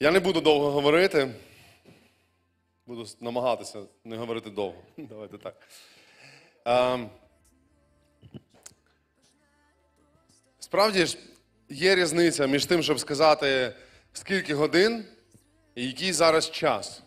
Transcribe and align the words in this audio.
Я 0.00 0.10
не 0.10 0.20
буду 0.20 0.40
довго 0.40 0.70
говорити. 0.70 1.34
Буду 2.86 3.06
намагатися 3.20 3.82
не 4.04 4.16
говорити 4.16 4.50
довго. 4.50 4.82
Давайте 4.96 5.38
так. 5.38 5.68
Ем, 6.64 7.10
Справді 10.58 11.06
ж 11.06 11.18
є 11.68 11.94
різниця 11.94 12.46
між 12.46 12.66
тим, 12.66 12.82
щоб 12.82 13.00
сказати, 13.00 13.74
скільки 14.12 14.54
годин 14.54 15.04
і 15.74 15.86
який 15.86 16.12
зараз 16.12 16.50
час. 16.50 17.02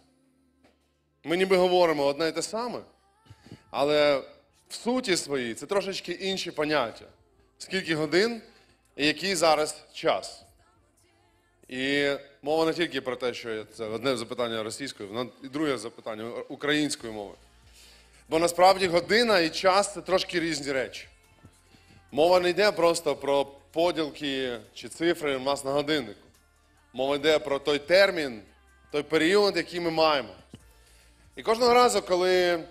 Ми 1.23 1.37
ніби 1.37 1.57
говоримо 1.57 2.05
одне 2.05 2.27
і 2.27 2.31
те 2.31 2.41
саме, 2.41 2.79
але 3.71 4.23
в 4.69 4.73
суті 4.73 5.17
своїй 5.17 5.53
це 5.53 5.65
трошечки 5.65 6.11
інші 6.11 6.51
поняття. 6.51 7.05
Скільки 7.57 7.95
годин 7.95 8.41
і 8.95 9.07
який 9.07 9.35
зараз 9.35 9.85
час. 9.93 10.45
І 11.70 12.12
мова 12.41 12.66
не 12.66 12.73
тільки 12.73 13.02
про 13.02 13.16
те, 13.16 13.34
що 13.34 13.66
це 13.66 13.86
одне 13.86 14.18
запитання 14.18 14.64
російською, 14.64 15.09
воно 15.09 15.30
і 15.44 15.48
друге 15.48 15.78
запитання 15.78 16.32
українською 16.48 17.14
мовою. 17.14 17.36
Бо 18.30 18.40
насправді 18.40 18.88
година 18.88 19.40
і 19.40 19.50
час 19.50 19.94
це 19.94 20.02
трошки 20.02 20.40
різні 20.40 20.72
речі. 20.72 21.08
Мова 22.12 22.40
не 22.40 22.50
йде 22.50 22.72
просто 22.72 23.16
про 23.16 23.45
поділки 23.72 24.59
чи 24.73 24.90
цифри 24.90 25.36
у 25.36 25.40
нас 25.40 25.66
на 25.66 25.72
годиннику. 25.72 26.20
Мова 26.94 27.16
йде 27.16 27.40
про 27.40 27.59
той 27.59 27.80
термін, 27.80 28.42
той 28.92 29.04
період, 29.04 29.58
який 29.58 29.80
ми 29.80 29.92
маємо. 29.92 30.34
І 31.36 31.44
кожного 31.44 31.73
разу, 31.73 32.02
коли 32.02 32.64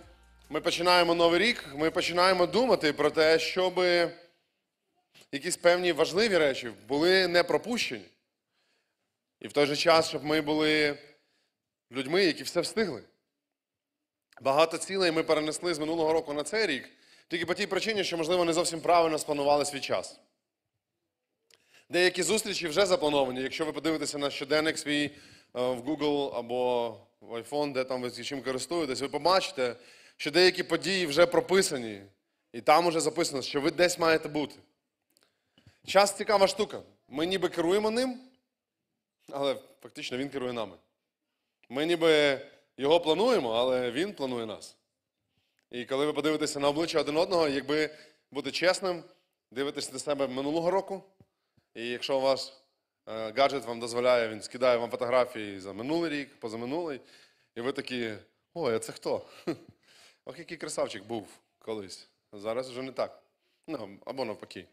ми 0.48 0.60
починаємо 0.60 1.14
новий 1.14 1.40
рік, 1.40 1.64
ми 1.74 1.90
починаємо 1.90 2.46
думати 2.46 2.92
про 2.92 3.10
те, 3.10 3.38
щоб 3.38 3.84
якісь 5.32 5.56
певні 5.56 5.92
важливі 5.92 6.38
речі 6.38 6.70
були 6.88 7.28
не 7.28 7.42
пропущені. 7.42 8.04
І 9.40 9.48
в 9.48 9.52
той 9.52 9.66
же 9.66 9.76
час, 9.76 10.08
щоб 10.08 10.24
ми 10.24 10.40
були 10.40 10.98
людьми, 11.92 12.24
які 12.24 12.42
все 12.42 12.60
встигли. 12.60 13.02
Багато 14.40 14.78
цілей 14.78 15.12
ми 15.12 15.22
перенесли 15.22 15.74
з 15.74 15.78
минулого 15.78 16.12
року 16.12 16.32
на 16.32 16.42
цей 16.42 16.66
рік, 16.66 16.88
тільки 17.28 17.46
по 17.46 17.54
тій 17.54 17.66
причині, 17.66 18.04
що, 18.04 18.16
можливо, 18.16 18.44
не 18.44 18.52
зовсім 18.52 18.80
правильно 18.80 19.18
спланували 19.18 19.64
свій 19.64 19.80
час. 19.80 20.20
Деякі 21.90 22.22
зустрічі 22.22 22.68
вже 22.68 22.86
заплановані. 22.86 23.42
Якщо 23.42 23.64
ви 23.64 23.72
подивитеся 23.72 24.18
на 24.18 24.30
щоденник 24.30 24.78
свій 24.78 25.04
е, 25.04 25.10
в 25.52 25.88
Google 25.88 26.38
або 26.38 26.90
в 27.20 27.34
iPhone, 27.34 27.72
де 27.72 27.84
там 27.84 28.02
ви 28.02 28.10
чим 28.10 28.42
користуєтесь, 28.42 29.00
ви 29.00 29.08
побачите, 29.08 29.76
що 30.16 30.30
деякі 30.30 30.62
події 30.62 31.06
вже 31.06 31.26
прописані, 31.26 32.02
і 32.52 32.60
там 32.60 32.86
уже 32.86 33.00
записано, 33.00 33.42
що 33.42 33.60
ви 33.60 33.70
десь 33.70 33.98
маєте 33.98 34.28
бути. 34.28 34.54
Час 35.86 36.16
цікава 36.16 36.46
штука. 36.46 36.82
Ми 37.08 37.26
ніби 37.26 37.48
керуємо 37.48 37.90
ним, 37.90 38.20
але 39.30 39.56
фактично 39.82 40.18
він 40.18 40.28
керує 40.28 40.52
нами. 40.52 40.76
Ми 41.68 41.86
ніби 41.86 42.40
його 42.76 43.00
плануємо, 43.00 43.50
але 43.52 43.90
він 43.90 44.14
планує 44.14 44.46
нас. 44.46 44.76
І 45.70 45.84
коли 45.84 46.06
ви 46.06 46.12
подивитеся 46.12 46.60
на 46.60 46.68
обличчя 46.68 47.00
один 47.00 47.16
одного, 47.16 47.48
якби 47.48 47.90
бути 48.30 48.52
чесним, 48.52 49.04
дивитесь 49.50 49.92
на 49.92 49.98
себе 49.98 50.28
минулого 50.28 50.70
року, 50.70 51.02
і 51.74 51.88
якщо 51.88 52.20
ваш 52.20 52.40
е, 53.06 53.32
гаджет 53.32 53.64
вам 53.64 53.80
дозволяє, 53.80 54.28
він 54.28 54.42
скидає 54.42 54.76
вам 54.76 54.90
фотографії 54.90 55.60
за 55.60 55.72
минулий 55.72 56.10
рік, 56.10 56.40
позаминулий, 56.40 57.00
і 57.54 57.60
ви 57.60 57.72
такі, 57.72 58.14
ой, 58.54 58.74
а 58.74 58.78
це 58.78 58.92
хто? 58.92 59.26
Ох, 60.24 60.38
який 60.38 60.56
красавчик 60.56 61.04
був 61.04 61.28
колись. 61.58 62.08
Зараз 62.32 62.70
вже 62.70 62.82
не 62.82 62.92
так. 62.92 63.22
Ну, 63.66 63.98
або 64.04 64.24
навпаки. 64.24 64.66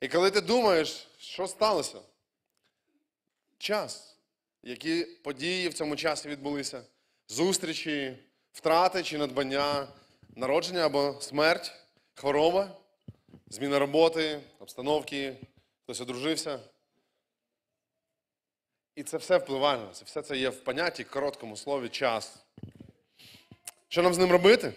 І 0.00 0.08
коли 0.08 0.30
ти 0.30 0.40
думаєш, 0.40 1.08
що 1.18 1.46
сталося? 1.46 2.00
Час, 3.62 4.16
які 4.62 5.04
події 5.04 5.68
в 5.68 5.74
цьому 5.74 5.96
часі 5.96 6.28
відбулися, 6.28 6.82
зустрічі, 7.28 8.18
втрати 8.52 9.02
чи 9.02 9.18
надбання, 9.18 9.88
народження 10.36 10.86
або 10.86 11.20
смерть, 11.20 11.72
хвороба, 12.14 12.76
зміна 13.46 13.78
роботи, 13.78 14.40
обстановки, 14.58 15.36
хтось 15.82 16.00
одружився. 16.00 16.60
І 18.94 19.02
це 19.02 19.16
все 19.16 19.38
впливає 19.38 19.78
на 19.78 19.84
нас. 19.84 20.02
Все 20.02 20.22
це 20.22 20.36
є 20.36 20.48
в 20.48 20.64
понятті, 20.64 21.04
короткому 21.04 21.56
слові 21.56 21.88
час. 21.88 22.36
Що 23.88 24.02
нам 24.02 24.14
з 24.14 24.18
ним 24.18 24.30
робити? 24.30 24.72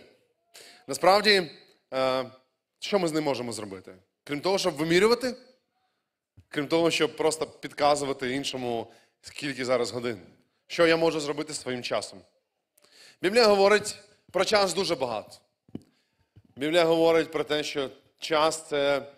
Насправді, 0.88 1.52
е, 1.94 2.32
що 2.80 3.00
ми 3.00 3.08
з 3.08 3.12
ним 3.12 3.24
можемо 3.24 3.52
зробити? 3.52 3.96
Крім 4.24 4.42
того, 4.42 4.58
щоб 4.58 4.76
вимірювати, 4.76 5.36
крім 6.56 6.68
того, 6.68 6.92
щоб 6.92 7.16
просто 7.16 7.48
підказувати 7.48 8.36
іншому, 8.36 8.92
скільки 9.22 9.66
зараз 9.66 9.92
годин. 9.92 10.22
Що 10.68 10.88
я 10.88 10.98
можу 10.98 11.20
зробити 11.20 11.54
своїм 11.54 11.84
часом? 11.84 12.22
Біблія 13.22 13.48
говорить 13.48 13.98
про 14.32 14.46
час 14.46 14.74
дуже 14.74 14.96
багато. 14.96 15.38
Біблія 16.56 16.86
говорить 16.86 17.32
про 17.32 17.44
те, 17.44 17.64
що 17.64 17.90
час 18.20 18.68
це 18.68 19.12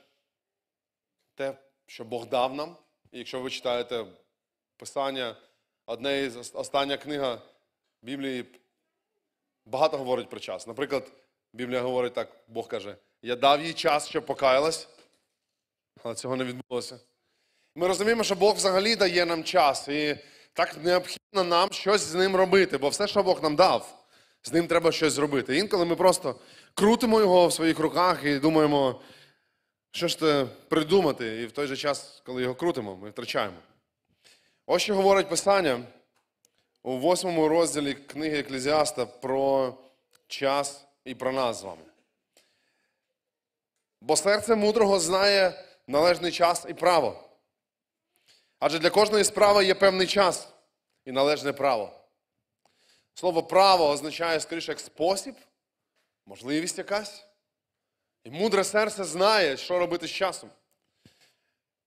те, 1.35 1.57
що 1.87 2.05
Бог 2.05 2.27
дав 2.27 2.55
нам. 2.55 2.75
І 3.11 3.17
якщо 3.17 3.41
ви 3.41 3.49
читаєте 3.49 4.05
Писання, 4.77 5.35
одне 5.85 6.21
із 6.21 6.51
остання 6.53 6.97
книга 6.97 7.41
Біблії 8.01 8.45
багато 9.65 9.97
говорить 9.97 10.29
про 10.29 10.39
час. 10.39 10.67
Наприклад, 10.67 11.11
Біблія 11.53 11.81
говорить 11.81 12.13
так, 12.13 12.29
Бог 12.47 12.67
каже, 12.67 12.95
я 13.21 13.35
дав 13.35 13.61
їй 13.61 13.73
час, 13.73 14.09
щоб 14.09 14.25
покаялась, 14.25 14.89
але 16.03 16.15
цього 16.15 16.35
не 16.35 16.43
відбулося. 16.43 16.99
Ми 17.79 17.87
розуміємо, 17.87 18.23
що 18.23 18.35
Бог 18.35 18.55
взагалі 18.55 18.95
дає 18.95 19.25
нам 19.25 19.43
час, 19.43 19.87
і 19.87 20.17
так 20.53 20.77
необхідно 20.83 21.43
нам 21.43 21.71
щось 21.71 22.01
з 22.01 22.13
ним 22.13 22.35
робити, 22.35 22.77
бо 22.77 22.89
все, 22.89 23.07
що 23.07 23.23
Бог 23.23 23.43
нам 23.43 23.55
дав, 23.55 24.05
з 24.43 24.53
ним 24.53 24.67
треба 24.67 24.91
щось 24.91 25.13
зробити. 25.13 25.57
Інколи 25.57 25.85
ми 25.85 25.95
просто 25.95 26.35
крутимо 26.73 27.19
його 27.19 27.47
в 27.47 27.53
своїх 27.53 27.79
руках 27.79 28.23
і 28.23 28.39
думаємо, 28.39 29.01
що 29.91 30.07
ж 30.07 30.19
це 30.19 30.45
придумати, 30.69 31.41
і 31.41 31.45
в 31.45 31.51
той 31.51 31.67
же 31.67 31.77
час, 31.77 32.21
коли 32.25 32.41
його 32.41 32.55
крутимо, 32.55 32.95
ми 32.95 33.09
втрачаємо. 33.09 33.57
Ось 34.65 34.81
що 34.81 34.95
говорить 34.95 35.29
Писання 35.29 35.79
у 36.83 36.97
восьмому 36.97 37.47
розділі 37.47 37.93
книги 37.93 38.39
Еклезіаста 38.39 39.05
про 39.05 39.73
час 40.27 40.85
і 41.05 41.15
про 41.15 41.31
нас 41.31 41.59
з 41.59 41.63
вами. 41.63 41.83
Бо 44.01 44.15
серце 44.15 44.55
мудрого 44.55 44.99
знає 44.99 45.63
належний 45.87 46.31
час 46.31 46.65
і 46.69 46.73
право. 46.73 47.26
Адже 48.59 48.79
для 48.79 48.89
кожної 48.89 49.23
справи 49.23 49.65
є 49.65 49.73
певний 49.73 50.07
час 50.07 50.47
і 51.05 51.11
належне 51.11 51.53
право. 51.53 51.93
Слово 53.13 53.43
право 53.43 53.89
означає 53.89 54.39
скоріше 54.39 54.71
як 54.71 54.79
спосіб, 54.79 55.35
можливість 56.25 56.77
якась. 56.77 57.23
І 58.23 58.29
мудре 58.29 58.63
серце 58.63 59.03
знає, 59.03 59.57
що 59.57 59.79
робити 59.79 60.07
з 60.07 60.11
часом. 60.11 60.49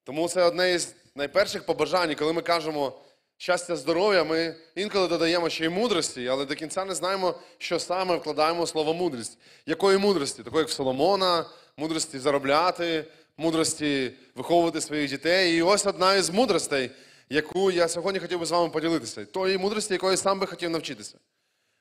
Тому 0.04 0.28
це 0.28 0.42
одне 0.42 0.74
із 0.74 0.94
найперших 1.14 1.66
побажань, 1.66 2.14
коли 2.14 2.32
ми 2.32 2.42
кажемо 2.42 3.00
щастя, 3.36 3.76
здоров'я, 3.76 4.24
ми 4.24 4.56
інколи 4.74 5.08
додаємо 5.08 5.50
ще 5.50 5.64
й 5.64 5.68
мудрості, 5.68 6.28
але 6.28 6.44
до 6.44 6.54
кінця 6.54 6.84
не 6.84 6.94
знаємо, 6.94 7.34
що 7.58 7.80
саме 7.80 8.16
вкладаємо 8.16 8.64
в 8.64 8.68
слово 8.68 8.94
мудрість. 8.94 9.38
Якої 9.66 9.98
мудрості? 9.98 10.42
Такої, 10.42 10.62
як 10.62 10.70
Соломона, 10.70 11.46
мудрості 11.76 12.18
заробляти, 12.18 13.04
мудрості 13.40 14.12
виховувати 14.34 14.80
своїх 14.80 15.10
дітей. 15.10 15.56
І 15.56 15.62
ось 15.62 15.86
одна 15.86 16.14
із 16.14 16.30
мудростей, 16.30 16.90
яку 17.28 17.70
я 17.70 17.88
сьогодні 17.88 18.20
хотів 18.20 18.40
би 18.40 18.46
з 18.46 18.50
вами 18.50 18.70
поділитися. 18.70 19.24
Тої 19.24 19.58
мудрості, 19.58 19.94
якої 19.94 20.16
сам 20.16 20.38
би 20.38 20.46
хотів 20.46 20.70
навчитися. 20.70 21.18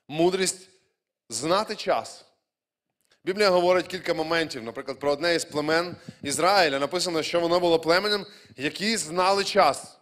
Мудрість 0.08 0.68
знати 1.28 1.76
час. 1.76 2.24
Біблія 3.24 3.50
говорить 3.50 3.86
кілька 3.86 4.14
моментів, 4.14 4.62
наприклад, 4.62 4.98
про 4.98 5.12
одне 5.12 5.34
із 5.34 5.44
племен 5.44 5.96
Ізраїля. 6.22 6.78
Написано, 6.78 7.22
що 7.22 7.40
воно 7.40 7.60
було 7.60 7.78
племенем, 7.78 8.26
які 8.56 8.96
знали 8.96 9.44
час. 9.44 9.96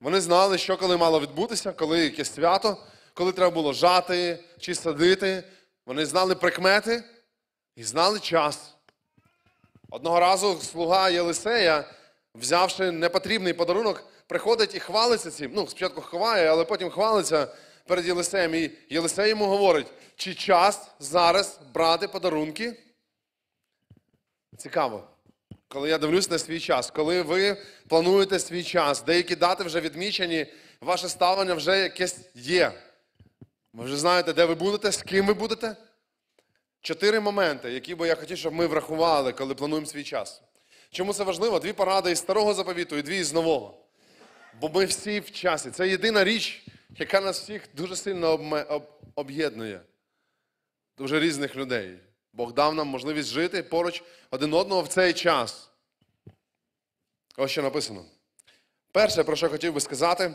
Вони 0.00 0.20
знали, 0.20 0.58
що 0.58 0.76
коли 0.76 0.96
мало 0.96 1.20
відбутися, 1.20 1.72
коли 1.72 2.04
якесь 2.04 2.34
свято, 2.34 2.76
коли 3.14 3.32
треба 3.32 3.50
було 3.50 3.72
жати 3.72 4.38
чи 4.60 4.74
садити. 4.74 5.44
Вони 5.86 6.06
знали 6.06 6.34
прикмети 6.34 7.04
і 7.76 7.84
знали 7.84 8.20
час. 8.20 8.73
Одного 9.94 10.20
разу 10.20 10.60
слуга 10.60 11.10
Єлисея, 11.10 11.84
взявши 12.34 12.90
непотрібний 12.90 13.52
подарунок, 13.52 14.04
приходить 14.26 14.74
і 14.74 14.80
хвалиться 14.80 15.30
цим. 15.30 15.50
Ну, 15.54 15.66
спочатку 15.66 16.00
ховає, 16.00 16.48
але 16.48 16.64
потім 16.64 16.90
хвалиться 16.90 17.48
перед 17.86 18.06
Єлисеєм. 18.06 18.54
І 18.54 18.70
Єлисей 18.90 19.28
йому 19.28 19.46
говорить, 19.46 19.86
чи 20.16 20.34
час 20.34 20.88
зараз 21.00 21.60
брати 21.74 22.08
подарунки? 22.08 22.76
Цікаво. 24.58 25.04
Коли 25.68 25.88
я 25.88 25.98
дивлюсь 25.98 26.30
на 26.30 26.38
свій 26.38 26.60
час, 26.60 26.90
коли 26.90 27.22
ви 27.22 27.56
плануєте 27.88 28.38
свій 28.38 28.64
час, 28.64 29.02
деякі 29.02 29.36
дати 29.36 29.64
вже 29.64 29.80
відмічені, 29.80 30.46
ваше 30.80 31.08
ставлення 31.08 31.54
вже 31.54 31.78
якесь 31.78 32.18
є. 32.34 32.72
Ви 33.72 33.84
вже 33.84 33.96
знаєте, 33.96 34.32
де 34.32 34.44
ви 34.44 34.54
будете, 34.54 34.92
з 34.92 35.02
ким 35.02 35.26
ви 35.26 35.34
будете. 35.34 35.76
Чотири 36.84 37.20
моменти, 37.20 37.72
які 37.72 37.94
би 37.94 38.08
я 38.08 38.14
хотів, 38.14 38.38
щоб 38.38 38.54
ми 38.54 38.66
врахували, 38.66 39.32
коли 39.32 39.54
плануємо 39.54 39.86
свій 39.86 40.04
час. 40.04 40.42
Чому 40.90 41.14
це 41.14 41.24
важливо? 41.24 41.58
Дві 41.58 41.72
поради 41.72 42.10
із 42.10 42.18
старого 42.18 42.54
заповіту 42.54 42.96
і 42.96 43.02
дві 43.02 43.18
із 43.18 43.32
нового. 43.32 43.78
Бо 44.60 44.68
ми 44.68 44.84
всі 44.84 45.20
в 45.20 45.30
часі. 45.30 45.70
Це 45.70 45.88
єдина 45.88 46.24
річ, 46.24 46.66
яка 46.98 47.20
нас 47.20 47.40
всіх 47.40 47.62
дуже 47.74 47.96
сильно 47.96 48.38
об'єднує. 49.14 49.80
Дуже 50.98 51.20
різних 51.20 51.56
людей. 51.56 51.98
Бог 52.32 52.52
дав 52.52 52.74
нам 52.74 52.88
можливість 52.88 53.28
жити 53.28 53.62
поруч 53.62 54.02
один 54.30 54.54
одного 54.54 54.82
в 54.82 54.88
цей 54.88 55.12
час. 55.12 55.70
Ось 57.36 57.50
що 57.50 57.62
написано. 57.62 58.04
Перше, 58.92 59.24
про 59.24 59.36
що 59.36 59.48
хотів 59.48 59.72
би 59.72 59.80
сказати, 59.80 60.34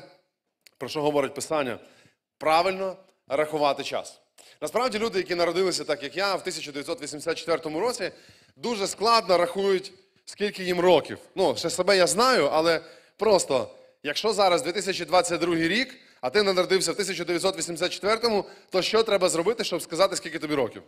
про 0.78 0.90
що 0.90 1.02
говорить 1.02 1.34
Писання, 1.34 1.80
правильно 2.38 2.98
рахувати 3.28 3.84
час. 3.84 4.19
Насправді 4.62 5.00
люди, 5.00 5.18
які 5.20 5.36
народилися 5.36 5.84
так, 5.84 6.04
як 6.04 6.18
я, 6.18 6.36
в 6.36 6.40
1984 6.40 7.80
році, 7.80 8.12
дуже 8.56 8.88
складно 8.88 9.38
рахують, 9.38 9.92
скільки 10.26 10.64
їм 10.64 10.80
років. 10.80 11.18
Ну, 11.36 11.56
ще 11.58 11.70
себе 11.70 11.98
я 11.98 12.08
знаю, 12.08 12.46
але 12.46 12.82
просто, 13.18 13.76
якщо 14.04 14.34
зараз 14.34 14.62
2022 14.62 15.56
рік, 15.56 15.96
а 16.22 16.30
ти 16.30 16.44
народився 16.44 16.92
в 16.92 16.94
1984, 16.94 18.44
то 18.70 18.82
що 18.82 19.04
треба 19.04 19.30
зробити, 19.30 19.64
щоб 19.64 19.82
сказати, 19.82 20.16
скільки 20.16 20.40
тобі 20.40 20.56
років? 20.56 20.84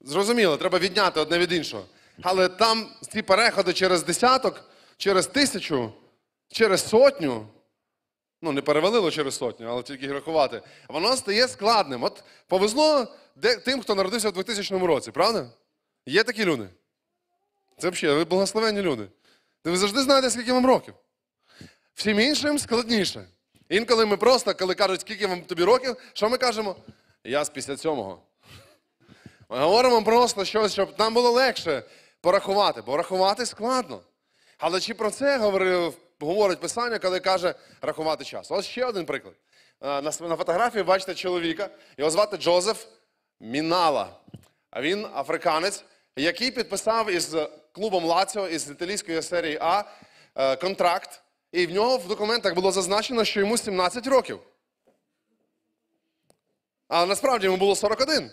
Зрозуміло, 0.00 0.56
треба 0.56 0.78
відняти 0.78 1.20
одне 1.20 1.38
від 1.38 1.52
іншого. 1.52 1.84
Але 2.22 2.48
там 2.48 2.88
ці 3.12 3.22
переходи 3.22 3.72
через 3.72 4.02
десяток, 4.02 4.64
через 4.96 5.26
тисячу, 5.26 5.92
через 6.48 6.88
сотню, 6.88 7.46
ну 8.42 8.52
не 8.52 8.62
перевалило 8.62 9.10
через 9.10 9.36
сотню, 9.36 9.66
але 9.68 9.82
тільки 9.82 10.12
рахувати, 10.12 10.62
воно 10.88 11.16
стає 11.16 11.48
складним. 11.48 12.04
От 12.04 12.24
повезло 12.48 13.06
де, 13.36 13.56
тим, 13.56 13.80
хто 13.80 13.94
народився 13.94 14.30
в 14.30 14.32
2000 14.32 14.86
році, 14.86 15.10
правда? 15.10 15.50
Є 16.06 16.24
такі 16.24 16.44
люди. 16.44 16.68
Це 17.78 17.90
взагалі, 17.90 18.18
ви 18.18 18.24
благословенні 18.24 18.82
люди. 18.82 19.08
Ви 19.64 19.76
завжди 19.76 20.02
знаєте, 20.02 20.30
скільки 20.30 20.52
вам 20.52 20.66
років. 20.66 20.94
Всім 21.94 22.20
іншим 22.20 22.58
складніше. 22.58 23.26
Інколи 23.68 24.06
ми 24.06 24.16
просто, 24.16 24.54
коли 24.54 24.74
кажуть, 24.74 25.00
скільки 25.00 25.26
вам 25.26 25.42
тобі 25.42 25.64
років, 25.64 25.96
що 26.12 26.30
ми 26.30 26.38
кажемо? 26.38 26.76
Я 27.24 27.44
з 27.44 27.52
57-го. 27.52 28.22
Ми 29.48 29.58
говоримо 29.58 30.02
просто 30.02 30.44
щось, 30.44 30.72
щоб 30.72 30.94
нам 30.98 31.14
було 31.14 31.30
легше 31.30 31.82
порахувати, 32.20 32.82
бо 32.82 32.96
рахувати 32.96 33.46
складно. 33.46 34.00
Але 34.58 34.80
чи 34.80 34.94
про 34.94 35.10
це 35.10 35.38
говорив, 35.38 35.94
говорить 36.20 36.60
Писання, 36.60 36.98
коли 36.98 37.20
каже 37.20 37.54
рахувати 37.80 38.24
час? 38.24 38.50
Ось 38.50 38.66
ще 38.66 38.84
один 38.84 39.06
приклад. 39.06 39.34
Е, 39.82 40.02
На, 40.02 40.12
фотографії 40.12 40.84
бачите 40.84 41.14
чоловіка, 41.14 41.68
його 41.98 42.10
звати 42.10 42.36
Джозеф 42.36 42.86
Мінала. 43.40 44.08
А 44.70 44.82
він 44.82 45.06
африканець, 45.14 45.84
який 46.16 46.50
підписав 46.50 47.10
із 47.10 47.36
клубом 47.72 48.04
Лаціо 48.04 48.48
із 48.48 48.70
італійської 48.70 49.22
серії 49.22 49.58
А 49.60 49.84
е, 50.34 50.56
контракт. 50.56 51.22
І 51.52 51.66
в 51.66 51.70
нього 51.70 51.96
в 51.96 52.08
документах 52.08 52.54
було 52.54 52.72
зазначено, 52.72 53.24
що 53.24 53.40
йому 53.40 53.58
17 53.58 54.06
років. 54.06 54.40
А 56.88 57.06
насправді 57.06 57.44
йому 57.44 57.56
було 57.56 57.76
41. 57.76 58.30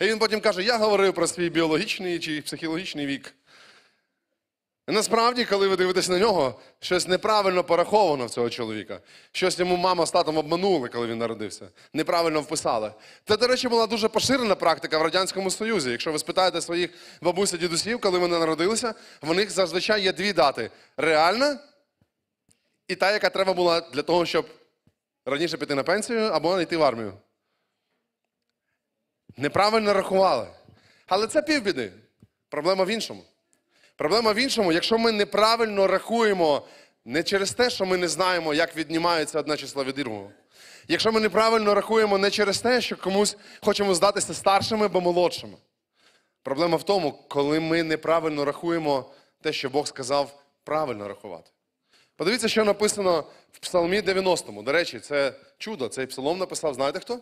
І 0.00 0.04
він 0.04 0.18
потім 0.18 0.40
каже: 0.40 0.62
я 0.62 0.78
говорив 0.78 1.14
про 1.14 1.26
свій 1.26 1.50
біологічний 1.50 2.18
чи 2.18 2.42
психологічний 2.42 3.06
вік. 3.06 3.34
Насправді, 4.90 5.44
коли 5.44 5.68
ви 5.68 5.76
дивитесь 5.76 6.08
на 6.08 6.18
нього, 6.18 6.60
щось 6.80 7.08
неправильно 7.08 7.64
пораховано 7.64 8.26
в 8.26 8.30
цього 8.30 8.50
чоловіка. 8.50 9.00
Щось 9.32 9.58
йому 9.58 9.76
мама 9.76 10.06
з 10.06 10.10
татом 10.10 10.36
обманули, 10.36 10.88
коли 10.88 11.06
він 11.06 11.18
народився. 11.18 11.68
Неправильно 11.92 12.40
вписали. 12.40 12.92
Це, 13.28 13.36
до 13.36 13.46
речі, 13.46 13.68
була 13.68 13.86
дуже 13.86 14.08
поширена 14.08 14.54
практика 14.54 14.98
в 14.98 15.02
Радянському 15.02 15.50
Союзі. 15.50 15.90
Якщо 15.90 16.12
ви 16.12 16.18
спитаєте 16.18 16.60
своїх 16.60 16.90
бабусь 17.22 17.52
і 17.52 17.58
дідусів, 17.58 18.00
коли 18.00 18.18
вони 18.18 18.38
народилися, 18.38 18.94
в 19.22 19.34
них 19.34 19.50
зазвичай 19.50 20.02
є 20.02 20.12
дві 20.12 20.32
дати: 20.32 20.70
реальна 20.96 21.58
і 22.88 22.94
та, 22.94 23.12
яка 23.12 23.30
треба 23.30 23.52
була 23.52 23.80
для 23.80 24.02
того, 24.02 24.26
щоб 24.26 24.46
раніше 25.26 25.56
піти 25.56 25.74
на 25.74 25.82
пенсію 25.82 26.20
або 26.20 26.60
йти 26.60 26.76
в 26.76 26.82
армію. 26.82 27.12
Неправильно 29.36 29.94
рахували. 29.94 30.46
Але 31.06 31.26
це 31.26 31.42
півбіди. 31.42 31.92
Проблема 32.48 32.84
в 32.84 32.88
іншому. 32.88 33.24
Проблема 33.98 34.32
в 34.32 34.36
іншому, 34.36 34.72
якщо 34.72 34.98
ми 34.98 35.12
неправильно 35.12 35.86
рахуємо 35.86 36.62
не 37.04 37.22
через 37.22 37.52
те, 37.52 37.70
що 37.70 37.86
ми 37.86 37.96
не 37.96 38.08
знаємо, 38.08 38.54
як 38.54 38.76
віднімається 38.76 39.38
одне 39.38 39.56
число 39.56 39.84
від 39.84 39.94
другого. 39.94 40.30
Якщо 40.88 41.12
ми 41.12 41.20
неправильно 41.20 41.74
рахуємо 41.74 42.18
не 42.18 42.30
через 42.30 42.60
те, 42.60 42.80
що 42.80 42.96
комусь 42.96 43.36
хочемо 43.62 43.94
здатися 43.94 44.34
старшими 44.34 44.86
або 44.86 45.00
молодшими. 45.00 45.54
Проблема 46.42 46.76
в 46.76 46.82
тому, 46.82 47.24
коли 47.28 47.60
ми 47.60 47.82
неправильно 47.82 48.44
рахуємо 48.44 49.10
те, 49.42 49.52
що 49.52 49.70
Бог 49.70 49.86
сказав 49.86 50.42
правильно 50.64 51.08
рахувати. 51.08 51.50
Подивіться, 52.16 52.48
що 52.48 52.64
написано 52.64 53.24
в 53.52 53.58
Псалмі 53.58 54.00
90-му. 54.00 54.62
До 54.62 54.72
речі, 54.72 55.00
це 55.00 55.32
чудо. 55.58 55.88
Цей 55.88 56.06
псалом 56.06 56.38
написав, 56.38 56.74
знаєте 56.74 57.00
хто? 57.00 57.20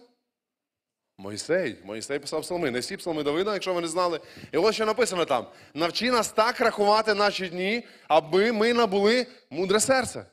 Мойсей. 1.18 1.78
Мойсей 1.84 2.18
писав 2.18 2.42
псалми. 2.42 2.70
Не 2.70 2.78
всі 2.78 2.96
псалми 2.96 3.22
Давида, 3.22 3.52
якщо 3.54 3.74
ви 3.74 3.80
не 3.80 3.88
знали. 3.88 4.20
І 4.52 4.56
ось 4.56 4.74
що 4.74 4.86
написано 4.86 5.24
там: 5.24 5.46
навчи 5.74 6.10
нас 6.10 6.28
так 6.28 6.60
рахувати 6.60 7.14
наші 7.14 7.48
дні, 7.48 7.84
аби 8.08 8.52
ми 8.52 8.72
набули 8.72 9.26
мудре 9.50 9.80
серце. 9.80 10.26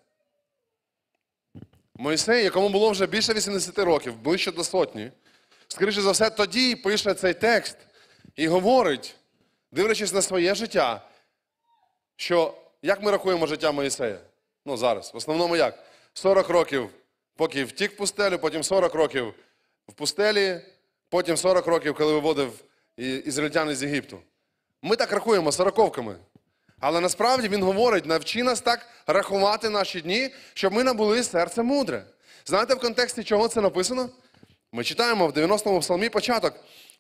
Мойсей, 1.96 2.44
якому 2.44 2.70
було 2.70 2.90
вже 2.90 3.08
більше 3.08 3.34
80 3.34 3.80
років, 3.80 4.18
ближче 4.18 4.52
до 4.52 4.64
сотні, 4.64 5.12
скоріше 5.68 6.02
за 6.02 6.12
все, 6.12 6.30
тоді 6.30 6.76
пише 6.76 7.14
цей 7.14 7.34
текст 7.34 7.78
і 8.36 8.48
говорить, 8.48 9.16
дивлячись 9.72 10.14
на 10.14 10.22
своє 10.22 10.56
життя, 10.56 11.02
що 12.16 12.54
як 12.82 13.04
ми 13.04 13.12
рахуємо 13.12 13.48
життя 13.48 13.72
Моїсея? 13.72 14.18
Ну, 14.66 14.78
зараз. 14.78 15.14
В 15.14 15.18
основному 15.18 15.56
як? 15.56 15.84
40 16.14 16.50
років, 16.50 16.90
поки 17.36 17.64
втік 17.64 17.92
в 17.92 17.96
пустелю, 17.96 18.40
потім 18.40 18.64
40 18.64 18.94
років 18.94 19.34
в 19.88 19.94
пустелі, 19.94 20.62
потім 21.14 21.38
40 21.38 21.68
років, 21.68 21.96
коли 21.96 22.14
виводив 22.14 22.64
ізраїльтян 22.98 23.70
із 23.70 23.84
Єгипту. 23.84 24.20
Ми 24.82 24.96
так 24.96 25.12
рахуємо 25.12 25.52
сороковками. 25.52 26.16
Але 26.80 27.00
насправді 27.00 27.48
він 27.48 27.64
говорить: 27.64 28.06
навчи 28.06 28.44
нас 28.44 28.62
так 28.62 28.88
рахувати 29.08 29.70
наші 29.70 30.02
дні, 30.02 30.30
щоб 30.54 30.74
ми 30.74 30.84
набули 30.84 31.24
серце 31.24 31.64
мудре. 31.64 32.06
Знаєте, 32.46 32.76
в 32.76 32.80
контексті 32.80 33.24
чого 33.24 33.48
це 33.48 33.62
написано? 33.62 34.10
Ми 34.72 34.84
читаємо 34.84 35.28
в 35.28 35.32
90-му 35.32 35.80
псалмі 35.80 36.10
початок. 36.10 36.54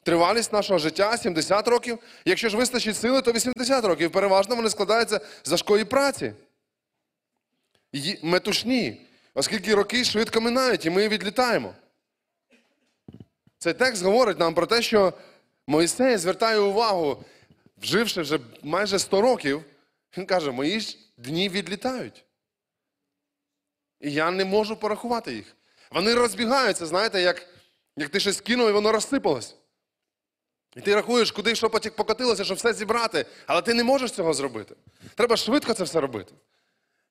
Тривалість 0.03 0.53
нашого 0.53 0.79
життя 0.79 1.17
70 1.17 1.67
років. 1.67 1.99
Якщо 2.25 2.49
ж 2.49 2.57
вистачить 2.57 2.97
сили, 2.97 3.21
то 3.21 3.31
80 3.31 3.85
років. 3.85 4.11
Переважно 4.11 4.55
вони 4.55 4.69
складаються 4.69 5.19
з 5.43 5.51
важкої 5.51 5.85
праці. 5.85 6.33
Метушні, 8.21 9.01
оскільки 9.33 9.75
роки 9.75 10.03
швидко 10.03 10.41
минають, 10.41 10.85
і 10.85 10.89
ми 10.89 11.07
відлітаємо. 11.07 11.73
Цей 13.63 13.73
текст 13.73 14.03
говорить 14.03 14.39
нам 14.39 14.53
про 14.53 14.65
те, 14.65 14.81
що 14.81 15.13
Моїсей 15.67 16.17
звертає 16.17 16.59
увагу, 16.59 17.23
вживши 17.77 18.21
вже 18.21 18.39
майже 18.63 18.99
100 18.99 19.21
років, 19.21 19.63
він 20.17 20.25
каже, 20.25 20.51
мої 20.51 20.79
ж 20.79 20.97
дні 21.17 21.49
відлітають. 21.49 22.25
І 23.99 24.11
я 24.11 24.31
не 24.31 24.45
можу 24.45 24.75
порахувати 24.75 25.33
їх. 25.33 25.55
Вони 25.91 26.13
розбігаються, 26.13 26.85
знаєте, 26.85 27.21
як, 27.21 27.47
як 27.97 28.09
ти 28.09 28.19
щось 28.19 28.41
кинув 28.41 28.69
і 28.69 28.71
воно 28.71 28.91
розсипалось. 28.91 29.55
І 30.75 30.81
ти 30.81 30.95
рахуєш, 30.95 31.31
куди 31.31 31.55
що 31.55 31.69
потік 31.69 31.95
покотилося, 31.95 32.43
щоб 32.43 32.57
все 32.57 32.73
зібрати, 32.73 33.25
але 33.45 33.61
ти 33.61 33.73
не 33.73 33.83
можеш 33.83 34.11
цього 34.11 34.33
зробити. 34.33 34.75
Треба 35.15 35.37
швидко 35.37 35.73
це 35.73 35.83
все 35.83 35.99
робити. 35.99 36.33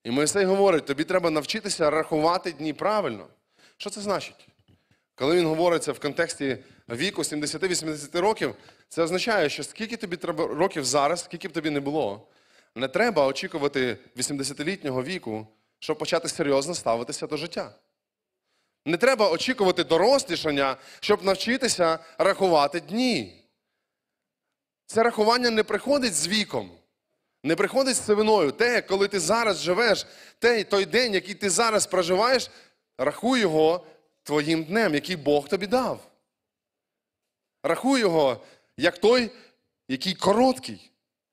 І 0.04 0.11
Моїсей 0.11 0.44
говорить, 0.44 0.87
тобі 0.87 1.04
треба 1.04 1.30
навчитися 1.30 1.90
рахувати 1.90 2.52
дні 2.52 2.73
правильно. 2.73 3.26
Що 3.76 3.90
це 3.90 4.00
значить? 4.00 4.49
Коли 5.22 5.36
він 5.36 5.46
говориться 5.46 5.92
в 5.92 5.98
контексті 5.98 6.58
віку 6.88 7.22
70-80 7.22 8.20
років, 8.20 8.54
це 8.88 9.02
означає, 9.02 9.48
що 9.48 9.64
скільки 9.64 9.96
тобі 9.96 10.16
треба 10.16 10.46
років 10.46 10.84
зараз, 10.84 11.24
скільки 11.24 11.48
б 11.48 11.52
тобі 11.52 11.70
не 11.70 11.80
було, 11.80 12.26
не 12.74 12.88
треба 12.88 13.26
очікувати 13.26 13.98
80-літнього 14.16 15.02
віку, 15.02 15.46
щоб 15.78 15.98
почати 15.98 16.28
серйозно 16.28 16.74
ставитися 16.74 17.26
до 17.26 17.36
життя. 17.36 17.74
Не 18.86 18.96
треба 18.96 19.30
очікувати 19.30 19.84
дорослішання, 19.84 20.76
щоб 21.00 21.24
навчитися 21.24 21.98
рахувати 22.18 22.80
дні. 22.80 23.44
Це 24.86 25.02
рахування 25.02 25.50
не 25.50 25.62
приходить 25.62 26.14
з 26.14 26.28
віком, 26.28 26.70
не 27.44 27.56
приходить 27.56 27.96
з 27.96 28.04
сивиною. 28.04 28.52
Те, 28.52 28.82
коли 28.82 29.08
ти 29.08 29.20
зараз 29.20 29.62
живеш, 29.62 30.06
той 30.68 30.84
день, 30.84 31.14
який 31.14 31.34
ти 31.34 31.50
зараз 31.50 31.86
проживаєш, 31.86 32.50
рахуй 32.98 33.40
його 33.40 33.86
твоїм 34.22 34.64
днем, 34.64 34.94
який 34.94 35.16
Бог 35.16 35.48
тобі 35.48 35.66
дав. 35.66 36.10
Рахуй 37.62 38.00
його 38.00 38.40
як 38.76 38.98
той, 38.98 39.30
який 39.88 40.14
короткий, 40.14 40.90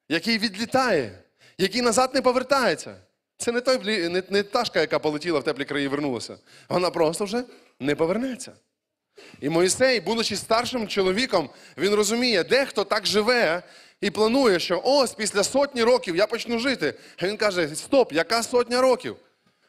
який 0.09 0.37
відлітає, 0.37 1.23
який 1.57 1.81
назад 1.81 2.11
не 2.13 2.21
повертається. 2.21 2.95
Це 3.37 3.51
не, 3.51 3.61
той, 3.61 4.09
не, 4.09 4.23
не 4.29 4.43
пташка, 4.43 4.79
яка 4.79 4.99
полетіла 4.99 5.39
в 5.39 5.43
теплі 5.43 5.65
краї 5.65 5.85
і 5.85 5.87
вернулася. 5.87 6.37
Вона 6.69 6.89
просто 6.89 7.25
вже 7.25 7.43
не 7.79 7.95
повернеться. 7.95 8.51
І 9.41 9.49
Моїсей, 9.49 9.99
будучи 9.99 10.35
старшим 10.35 10.87
чоловіком, 10.87 11.49
він 11.77 11.93
розуміє, 11.93 12.43
дехто 12.43 12.83
так 12.83 13.05
живе 13.05 13.63
і 14.01 14.09
планує, 14.09 14.59
що 14.59 14.81
ось 14.85 15.13
після 15.13 15.43
сотні 15.43 15.83
років 15.83 16.15
я 16.15 16.27
почну 16.27 16.59
жити. 16.59 16.93
А 17.17 17.27
він 17.27 17.37
каже: 17.37 17.75
стоп, 17.75 18.13
яка 18.13 18.43
сотня 18.43 18.81
років? 18.81 19.17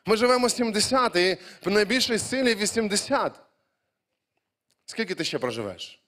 Ми 0.06 0.16
живемо 0.16 0.48
70 0.48 1.16
і 1.16 1.36
в 1.64 1.70
найбільшій 1.70 2.18
силі 2.18 2.54
80. 2.54 3.40
Скільки 4.86 5.14
ти 5.14 5.24
ще 5.24 5.38
проживеш? 5.38 6.00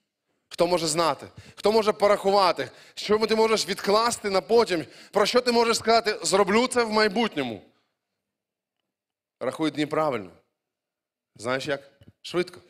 Хто 0.49 0.67
може 0.67 0.87
знати? 0.87 1.27
Хто 1.55 1.73
може 1.73 1.93
порахувати? 1.93 2.71
Що 2.95 3.27
ти 3.27 3.37
можеш 3.37 3.69
відкласти 3.69 4.31
на 4.31 4.41
потім? 4.41 4.85
Про 5.11 5.27
що 5.27 5.41
ти 5.41 5.53
можеш 5.53 5.77
сказати, 5.77 6.19
зроблю 6.23 6.67
це 6.67 6.85
в 6.85 6.93
майбутньому? 6.93 7.63
Рахуй 9.41 9.71
дні 9.71 9.87
правильно. 9.87 10.31
Знаєш 11.37 11.67
як? 11.67 11.91
Швидко. 12.23 12.61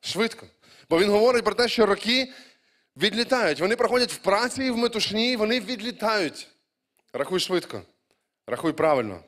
Швидко. 0.00 0.46
Бо 0.90 0.98
він 0.98 1.10
говорить 1.10 1.44
про 1.44 1.54
те, 1.54 1.68
що 1.68 1.86
роки 1.86 2.32
відлітають. 2.96 3.60
Вони 3.60 3.76
проходять 3.76 4.12
в 4.12 4.16
праці 4.18 4.64
і 4.64 4.70
в 4.70 4.76
метушні, 4.76 5.36
вони 5.36 5.60
відлітають. 5.60 6.48
Рахуй 7.12 7.40
швидко. 7.40 7.82
Рахуй 8.46 8.72
правильно. 8.72 9.20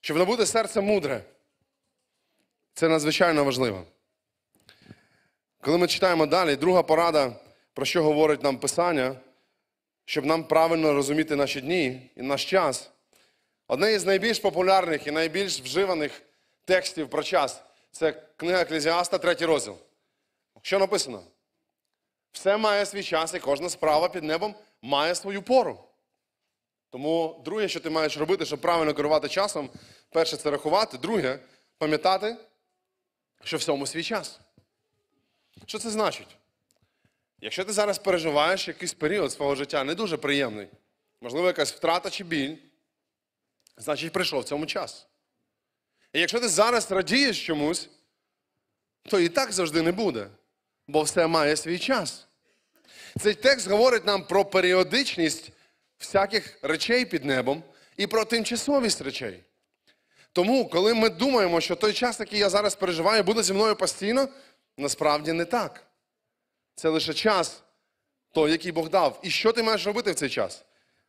Щоб 0.00 0.16
набути 0.16 0.46
серце 0.46 0.80
мудре. 0.80 1.24
Це 2.74 2.88
надзвичайно 2.88 3.44
важливо. 3.44 3.84
Коли 5.60 5.78
ми 5.78 5.86
читаємо 5.86 6.26
далі, 6.26 6.56
друга 6.56 6.82
порада, 6.82 7.32
про 7.74 7.84
що 7.84 8.02
говорить 8.02 8.42
нам 8.42 8.58
Писання, 8.58 9.16
щоб 10.04 10.26
нам 10.26 10.44
правильно 10.44 10.92
розуміти 10.92 11.36
наші 11.36 11.60
дні 11.60 12.10
і 12.16 12.22
наш 12.22 12.44
час. 12.44 12.90
Одне 13.66 13.92
із 13.92 14.04
найбільш 14.04 14.38
популярних 14.38 15.06
і 15.06 15.10
найбільш 15.10 15.60
вживаних 15.60 16.22
текстів 16.64 17.10
про 17.10 17.22
час 17.22 17.62
це 17.92 18.12
книга 18.36 18.60
Еклезіаста, 18.60 19.18
третій 19.18 19.46
розділ. 19.46 19.76
Що 20.62 20.78
написано? 20.78 21.22
Все 22.32 22.56
має 22.56 22.86
свій 22.86 23.02
час, 23.02 23.34
і 23.34 23.38
кожна 23.38 23.68
справа 23.68 24.08
під 24.08 24.24
небом 24.24 24.54
має 24.82 25.14
свою 25.14 25.42
пору. 25.42 25.84
Тому 26.90 27.42
друге, 27.44 27.68
що 27.68 27.80
ти 27.80 27.90
маєш 27.90 28.16
робити, 28.16 28.46
щоб 28.46 28.60
правильно 28.60 28.94
керувати 28.94 29.28
часом, 29.28 29.70
перше 30.10 30.36
це 30.36 30.50
рахувати, 30.50 30.98
друге 30.98 31.38
пам'ятати, 31.78 32.36
що 33.44 33.56
всьому 33.56 33.86
свій 33.86 34.02
час. 34.02 34.40
Що 35.66 35.78
це 35.78 35.90
значить? 35.90 36.36
Якщо 37.40 37.64
ти 37.64 37.72
зараз 37.72 37.98
переживаєш 37.98 38.68
якийсь 38.68 38.94
період 38.94 39.32
свого 39.32 39.54
життя 39.54 39.84
не 39.84 39.94
дуже 39.94 40.16
приємний, 40.16 40.68
можливо, 41.20 41.46
якась 41.46 41.72
втрата 41.72 42.10
чи 42.10 42.24
біль, 42.24 42.56
значить 43.76 44.12
прийшов 44.12 44.40
в 44.40 44.44
цьому 44.44 44.66
час. 44.66 45.06
І 46.12 46.20
якщо 46.20 46.40
ти 46.40 46.48
зараз 46.48 46.92
радієш 46.92 47.46
чомусь, 47.46 47.88
то 49.02 49.20
і 49.20 49.28
так 49.28 49.52
завжди 49.52 49.82
не 49.82 49.92
буде, 49.92 50.26
бо 50.86 51.02
все 51.02 51.26
має 51.26 51.56
свій 51.56 51.78
час. 51.78 52.26
Цей 53.20 53.34
текст 53.34 53.68
говорить 53.68 54.06
нам 54.06 54.24
про 54.24 54.44
періодичність 54.44 55.52
всяких 56.00 56.58
речей 56.62 57.04
під 57.04 57.24
небом 57.24 57.62
і 57.96 58.06
про 58.06 58.24
тимчасовість 58.24 59.00
речей. 59.00 59.40
Тому, 60.32 60.68
коли 60.68 60.94
ми 60.94 61.08
думаємо, 61.08 61.60
що 61.60 61.76
той 61.76 61.92
час, 61.92 62.20
який 62.20 62.38
я 62.38 62.50
зараз 62.50 62.74
переживаю, 62.74 63.22
буде 63.22 63.42
зі 63.42 63.52
мною 63.52 63.76
постійно, 63.76 64.28
насправді 64.76 65.32
не 65.32 65.44
так. 65.44 65.86
Це 66.74 66.88
лише 66.88 67.14
час, 67.14 67.62
той, 68.32 68.50
який 68.50 68.72
Бог 68.72 68.88
дав. 68.88 69.20
І 69.22 69.30
що 69.30 69.52
ти 69.52 69.62
маєш 69.62 69.86
робити 69.86 70.12
в 70.12 70.14
цей 70.14 70.28
час? 70.28 70.64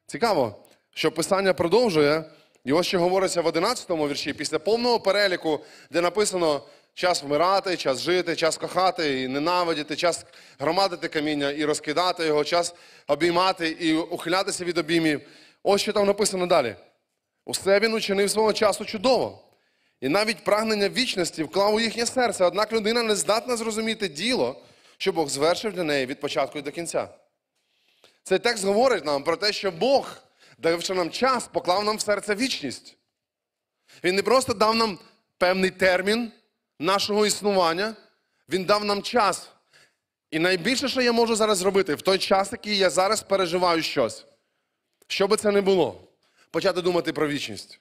Цікаво, 0.07 0.65
що 0.93 1.11
Писання 1.11 1.53
продовжує, 1.53 2.23
ось 2.65 2.87
що 2.87 2.99
говориться 2.99 3.41
в 3.41 3.45
11 3.45 3.89
вірші, 3.89 4.33
після 4.33 4.59
повного 4.59 4.99
переліку, 4.99 5.59
де 5.91 6.01
написано 6.01 6.63
час 6.93 7.23
вмирати, 7.23 7.77
час 7.77 7.99
жити, 7.99 8.35
час 8.35 8.57
кохати 8.57 9.21
і 9.21 9.27
ненавидіти, 9.27 9.95
час 9.95 10.25
громадити 10.59 11.07
каміння 11.07 11.51
і 11.51 11.65
розкидати 11.65 12.25
його, 12.25 12.43
час 12.43 12.75
обіймати 13.07 13.69
і 13.69 13.95
ухилятися 13.95 14.65
від 14.65 14.77
обіймів. 14.77 15.21
Ось 15.63 15.81
що 15.81 15.93
там 15.93 16.07
написано 16.07 16.47
далі. 16.47 16.75
Усе 17.45 17.79
він 17.79 17.93
учинив 17.93 18.31
свого 18.31 18.53
часу 18.53 18.85
чудово. 18.85 19.43
І 20.01 20.09
навіть 20.09 20.43
прагнення 20.43 20.89
вічності 20.89 21.43
вклав 21.43 21.73
у 21.73 21.79
їхнє 21.79 22.05
серце, 22.05 22.45
однак 22.45 22.73
людина 22.73 23.03
не 23.03 23.15
здатна 23.15 23.57
зрозуміти 23.57 24.07
діло, 24.07 24.61
що 24.97 25.11
Бог 25.11 25.29
звершив 25.29 25.73
для 25.73 25.83
неї 25.83 26.05
від 26.05 26.19
початку 26.19 26.59
і 26.59 26.61
до 26.61 26.71
кінця. 26.71 27.07
Цей 28.23 28.39
текст 28.39 28.65
говорить 28.65 29.05
нам 29.05 29.23
про 29.23 29.37
те, 29.37 29.53
що 29.53 29.71
Бог, 29.71 30.17
давши 30.57 30.93
нам 30.93 31.09
час, 31.09 31.47
поклав 31.47 31.83
нам 31.83 31.97
в 31.97 32.01
серце 32.01 32.35
вічність. 32.35 32.97
Він 34.03 34.15
не 34.15 34.23
просто 34.23 34.53
дав 34.53 34.75
нам 34.75 34.99
певний 35.37 35.69
термін 35.69 36.31
нашого 36.81 37.25
існування, 37.25 37.95
Він 38.49 38.65
дав 38.65 38.85
нам 38.85 39.01
час. 39.01 39.49
І 40.31 40.39
найбільше, 40.39 40.87
що 40.87 41.01
я 41.01 41.11
можу 41.11 41.35
зараз 41.35 41.57
зробити, 41.57 41.95
в 41.95 42.01
той 42.01 42.17
час, 42.17 42.51
який 42.51 42.77
я 42.77 42.89
зараз 42.89 43.23
переживаю 43.23 43.83
щось, 43.83 44.25
що 45.07 45.27
би 45.27 45.37
це 45.37 45.51
не 45.51 45.61
було, 45.61 46.01
почати 46.51 46.81
думати 46.81 47.13
про 47.13 47.27
вічність. 47.27 47.79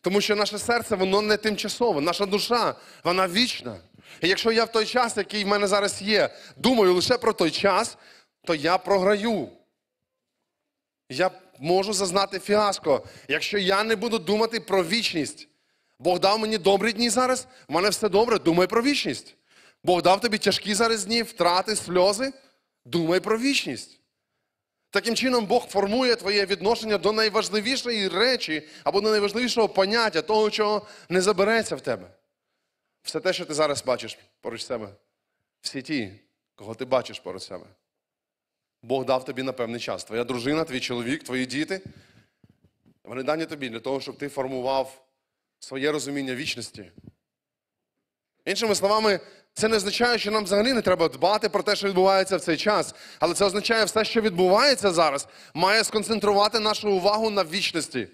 Тому 0.00 0.20
що 0.20 0.36
наше 0.36 0.58
серце, 0.58 0.96
воно 0.96 1.22
не 1.22 1.36
тимчасове, 1.36 2.00
наша 2.00 2.26
душа, 2.26 2.74
вона 3.04 3.28
вічна. 3.28 3.76
І 4.20 4.28
якщо 4.28 4.52
я 4.52 4.64
в 4.64 4.72
той 4.72 4.86
час, 4.86 5.16
який 5.16 5.44
в 5.44 5.46
мене 5.46 5.66
зараз 5.66 6.02
є, 6.02 6.30
думаю 6.56 6.94
лише 6.94 7.18
про 7.18 7.32
той 7.32 7.50
час, 7.50 7.98
то 8.44 8.54
я 8.54 8.78
програю. 8.78 9.48
Я 11.10 11.30
можу 11.58 11.92
зазнати 11.92 12.40
фіаско, 12.40 13.04
якщо 13.28 13.58
я 13.58 13.84
не 13.84 13.96
буду 13.96 14.18
думати 14.18 14.60
про 14.60 14.84
вічність. 14.84 15.48
Бог 15.98 16.20
дав 16.20 16.38
мені 16.38 16.58
добрі 16.58 16.92
дні 16.92 17.10
зараз, 17.10 17.46
в 17.68 17.72
мене 17.72 17.88
все 17.88 18.08
добре, 18.08 18.38
думай 18.38 18.66
про 18.66 18.82
вічність. 18.82 19.36
Бог 19.84 20.02
дав 20.02 20.20
тобі 20.20 20.38
тяжкі 20.38 20.74
зараз 20.74 21.04
дні, 21.04 21.22
втрати, 21.22 21.76
сльози, 21.76 22.32
думай 22.84 23.20
про 23.20 23.38
вічність. 23.38 24.00
Таким 24.90 25.16
чином, 25.16 25.46
Бог 25.46 25.68
формує 25.68 26.16
твоє 26.16 26.46
відношення 26.46 26.98
до 26.98 27.12
найважливішої 27.12 28.08
речі 28.08 28.68
або 28.84 29.00
до 29.00 29.10
найважливішого 29.10 29.68
поняття, 29.68 30.22
того, 30.22 30.50
чого 30.50 30.86
не 31.08 31.20
забереться 31.20 31.76
в 31.76 31.80
тебе. 31.80 32.10
Все 33.02 33.20
те, 33.20 33.32
що 33.32 33.44
ти 33.44 33.54
зараз 33.54 33.84
бачиш 33.84 34.18
поруч 34.40 34.64
себе, 34.64 34.88
всі 35.60 35.82
ті, 35.82 36.12
кого 36.54 36.74
ти 36.74 36.84
бачиш 36.84 37.20
поруч 37.20 37.42
себе. 37.42 37.66
Бог 38.82 39.04
дав 39.04 39.24
тобі 39.24 39.42
на 39.42 39.52
певний 39.52 39.80
час. 39.80 40.04
Твоя 40.04 40.24
дружина, 40.24 40.64
твій 40.64 40.80
чоловік, 40.80 41.22
твої 41.22 41.46
діти. 41.46 41.80
Вони 43.04 43.22
дані 43.22 43.46
тобі 43.46 43.68
для 43.68 43.80
того, 43.80 44.00
щоб 44.00 44.18
ти 44.18 44.28
формував 44.28 45.05
своє 45.60 45.92
розуміння 45.92 46.34
вічності. 46.34 46.92
Іншими 48.44 48.74
словами, 48.74 49.20
це 49.52 49.68
не 49.68 49.76
означає, 49.76 50.18
що 50.18 50.30
нам 50.30 50.44
взагалі 50.44 50.72
не 50.72 50.82
треба 50.82 51.08
дбати 51.08 51.48
про 51.48 51.62
те, 51.62 51.76
що 51.76 51.88
відбувається 51.88 52.36
в 52.36 52.40
цей 52.40 52.56
час. 52.56 52.94
Але 53.18 53.34
це 53.34 53.44
означає, 53.44 53.80
що 53.80 53.86
все, 53.86 54.04
що 54.04 54.20
відбувається 54.20 54.90
зараз, 54.90 55.28
має 55.54 55.84
сконцентрувати 55.84 56.60
нашу 56.60 56.90
увагу 56.90 57.30
на 57.30 57.44
вічності. 57.44 58.08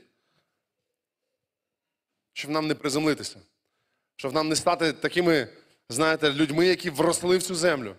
Щоб 2.32 2.50
нам 2.50 2.66
не 2.66 2.74
приземлитися. 2.74 3.36
Щоб 4.16 4.34
нам 4.34 4.48
не 4.48 4.56
стати 4.56 4.92
такими, 4.92 5.48
знаєте, 5.88 6.32
людьми, 6.32 6.66
які 6.66 6.90
вросли 6.90 7.36
в 7.36 7.42
цю 7.42 7.54
землю. 7.54 7.94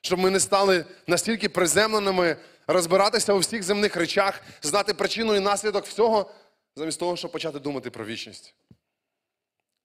Щоб 0.00 0.18
ми 0.18 0.30
не 0.30 0.40
стали 0.40 0.84
настільки 1.06 1.48
приземленими, 1.48 2.36
розбиратися 2.66 3.32
у 3.32 3.38
всіх 3.38 3.62
земних 3.62 3.96
речах, 3.96 4.42
знати 4.62 4.94
причину 4.94 5.34
і 5.34 5.40
наслідок 5.40 5.86
всього, 5.86 6.30
замість 6.76 7.00
того, 7.00 7.16
щоб 7.16 7.32
почати 7.32 7.58
думати 7.58 7.90
про 7.90 8.04
вічність. 8.04 8.54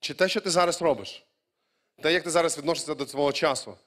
Чи 0.01 0.13
те, 0.13 0.29
що 0.29 0.41
ти 0.41 0.49
зараз 0.49 0.81
робиш? 0.81 1.25
Те, 2.01 2.13
як 2.13 2.23
ти 2.23 2.29
зараз 2.29 2.57
відносишся 2.57 2.95
до 2.95 3.05
свого 3.05 3.33
часу, 3.33 3.77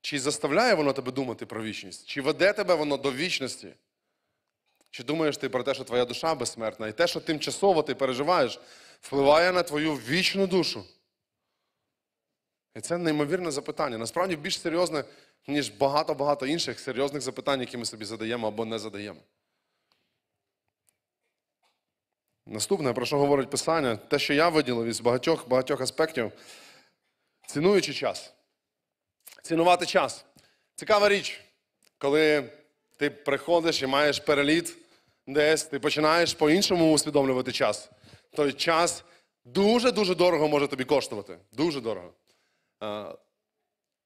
чи 0.00 0.20
заставляє 0.20 0.74
воно 0.74 0.92
тебе 0.92 1.12
думати 1.12 1.46
про 1.46 1.62
вічність? 1.62 2.08
Чи 2.08 2.22
веде 2.22 2.52
тебе 2.52 2.74
воно 2.74 2.96
до 2.96 3.12
вічності? 3.12 3.74
Чи 4.90 5.04
думаєш 5.04 5.36
ти 5.36 5.48
про 5.48 5.62
те, 5.62 5.74
що 5.74 5.84
твоя 5.84 6.04
душа 6.04 6.34
безсмертна, 6.34 6.88
і 6.88 6.92
те, 6.92 7.06
що 7.06 7.20
тимчасово 7.20 7.82
ти 7.82 7.94
переживаєш, 7.94 8.60
впливає 9.00 9.52
на 9.52 9.62
твою 9.62 9.94
вічну 9.94 10.46
душу? 10.46 10.84
І 12.76 12.80
це 12.80 12.98
неймовірне 12.98 13.50
запитання. 13.50 13.98
Насправді 13.98 14.36
більш 14.36 14.60
серйозне, 14.60 15.04
ніж 15.46 15.68
багато-багато 15.68 16.46
інших 16.46 16.80
серйозних 16.80 17.22
запитань, 17.22 17.60
які 17.60 17.76
ми 17.76 17.84
собі 17.84 18.04
задаємо 18.04 18.48
або 18.48 18.64
не 18.64 18.78
задаємо. 18.78 19.20
Наступне, 22.52 22.92
про 22.92 23.06
що 23.06 23.18
говорить 23.18 23.50
Писання, 23.50 23.96
те, 23.96 24.18
що 24.18 24.34
я 24.34 24.48
виділив 24.48 24.86
із 24.86 25.00
багатьох 25.00 25.48
багатьох 25.48 25.80
аспектів, 25.80 26.32
цінуючи 27.46 27.94
час. 27.94 28.34
Цінувати 29.42 29.86
час. 29.86 30.24
Цікава 30.74 31.08
річ, 31.08 31.40
коли 31.98 32.50
ти 32.96 33.10
приходиш 33.10 33.82
і 33.82 33.86
маєш 33.86 34.18
переліт 34.18 34.76
десь, 35.26 35.64
ти 35.64 35.78
починаєш 35.78 36.34
по-іншому 36.34 36.92
усвідомлювати 36.92 37.52
час. 37.52 37.90
Той 38.36 38.52
час 38.52 39.04
дуже-дуже 39.44 40.14
дорого 40.14 40.48
може 40.48 40.68
тобі 40.68 40.84
коштувати. 40.84 41.38
Дуже 41.52 41.80
дорого. 41.80 42.12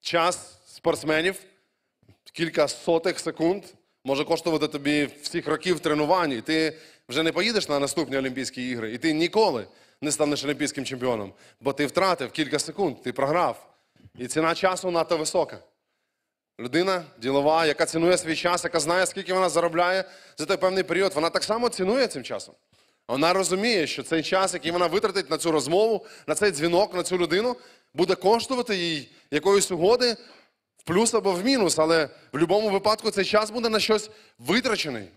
Час 0.00 0.60
спортсменів 0.66 1.44
кілька 2.32 2.68
сотих 2.68 3.18
секунд 3.18 3.64
може 4.04 4.24
коштувати 4.24 4.68
тобі 4.68 5.08
всіх 5.22 5.48
років 5.48 5.80
тренувань. 5.80 6.32
І 6.32 6.40
ти 6.40 6.78
вже 7.08 7.22
не 7.22 7.32
поїдеш 7.32 7.68
на 7.68 7.78
наступні 7.78 8.18
Олімпійські 8.18 8.68
ігри, 8.68 8.92
і 8.92 8.98
ти 8.98 9.12
ніколи 9.12 9.66
не 10.00 10.12
станеш 10.12 10.44
олімпійським 10.44 10.84
чемпіоном, 10.84 11.32
бо 11.60 11.72
ти 11.72 11.86
втратив 11.86 12.30
кілька 12.30 12.58
секунд, 12.58 13.02
ти 13.02 13.12
програв. 13.12 13.74
І 14.18 14.26
ціна 14.26 14.54
часу 14.54 14.90
надто 14.90 15.16
висока. 15.16 15.58
Людина 16.60 17.04
ділова, 17.18 17.66
яка 17.66 17.86
цінує 17.86 18.18
свій 18.18 18.36
час, 18.36 18.64
яка 18.64 18.80
знає, 18.80 19.06
скільки 19.06 19.34
вона 19.34 19.48
заробляє 19.48 20.04
за 20.36 20.46
той 20.46 20.56
певний 20.56 20.84
період, 20.84 21.14
вона 21.14 21.30
так 21.30 21.44
само 21.44 21.68
цінує 21.68 22.06
цим 22.06 22.22
часом. 22.22 22.54
Вона 23.08 23.32
розуміє, 23.32 23.86
що 23.86 24.02
цей 24.02 24.22
час, 24.22 24.54
який 24.54 24.70
вона 24.70 24.86
витратить 24.86 25.30
на 25.30 25.38
цю 25.38 25.52
розмову, 25.52 26.06
на 26.26 26.34
цей 26.34 26.50
дзвінок, 26.50 26.94
на 26.94 27.02
цю 27.02 27.18
людину, 27.18 27.56
буде 27.94 28.14
коштувати 28.14 28.76
їй 28.76 29.08
якоїсь 29.30 29.70
угоди 29.70 30.16
в 30.76 30.82
плюс 30.84 31.14
або 31.14 31.32
в 31.32 31.44
мінус, 31.44 31.78
але 31.78 32.04
в 32.04 32.10
будь-якому 32.32 32.70
випадку 32.70 33.10
цей 33.10 33.24
час 33.24 33.50
буде 33.50 33.68
на 33.68 33.80
щось 33.80 34.10
витрачений. 34.38 35.08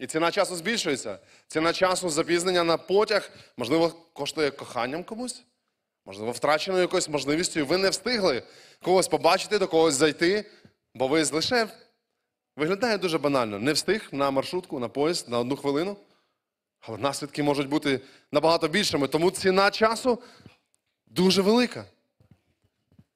І 0.00 0.06
ціна 0.06 0.30
часу 0.30 0.56
збільшується. 0.56 1.18
Ціна 1.46 1.72
часу 1.72 2.10
запізнення 2.10 2.64
на 2.64 2.76
потяг, 2.76 3.30
можливо, 3.56 3.92
коштує 4.12 4.50
коханням 4.50 5.04
комусь, 5.04 5.42
можливо, 6.06 6.32
втраченою 6.32 6.82
якоюсь 6.82 7.08
можливістю. 7.08 7.66
Ви 7.66 7.76
не 7.76 7.90
встигли 7.90 8.42
когось 8.82 9.08
побачити, 9.08 9.58
до 9.58 9.68
когось 9.68 9.94
зайти, 9.94 10.44
бо 10.94 11.08
ви 11.08 11.24
лише 11.24 11.68
виглядає 12.56 12.98
дуже 12.98 13.18
банально. 13.18 13.58
Не 13.58 13.72
встиг 13.72 14.08
на 14.12 14.30
маршрутку, 14.30 14.78
на 14.78 14.88
поїзд 14.88 15.28
на 15.28 15.38
одну 15.38 15.56
хвилину. 15.56 15.96
Але 16.80 16.98
наслідки 16.98 17.42
можуть 17.42 17.68
бути 17.68 18.00
набагато 18.32 18.68
більшими. 18.68 19.08
Тому 19.08 19.30
ціна 19.30 19.70
часу 19.70 20.18
дуже 21.06 21.42
велика. 21.42 21.84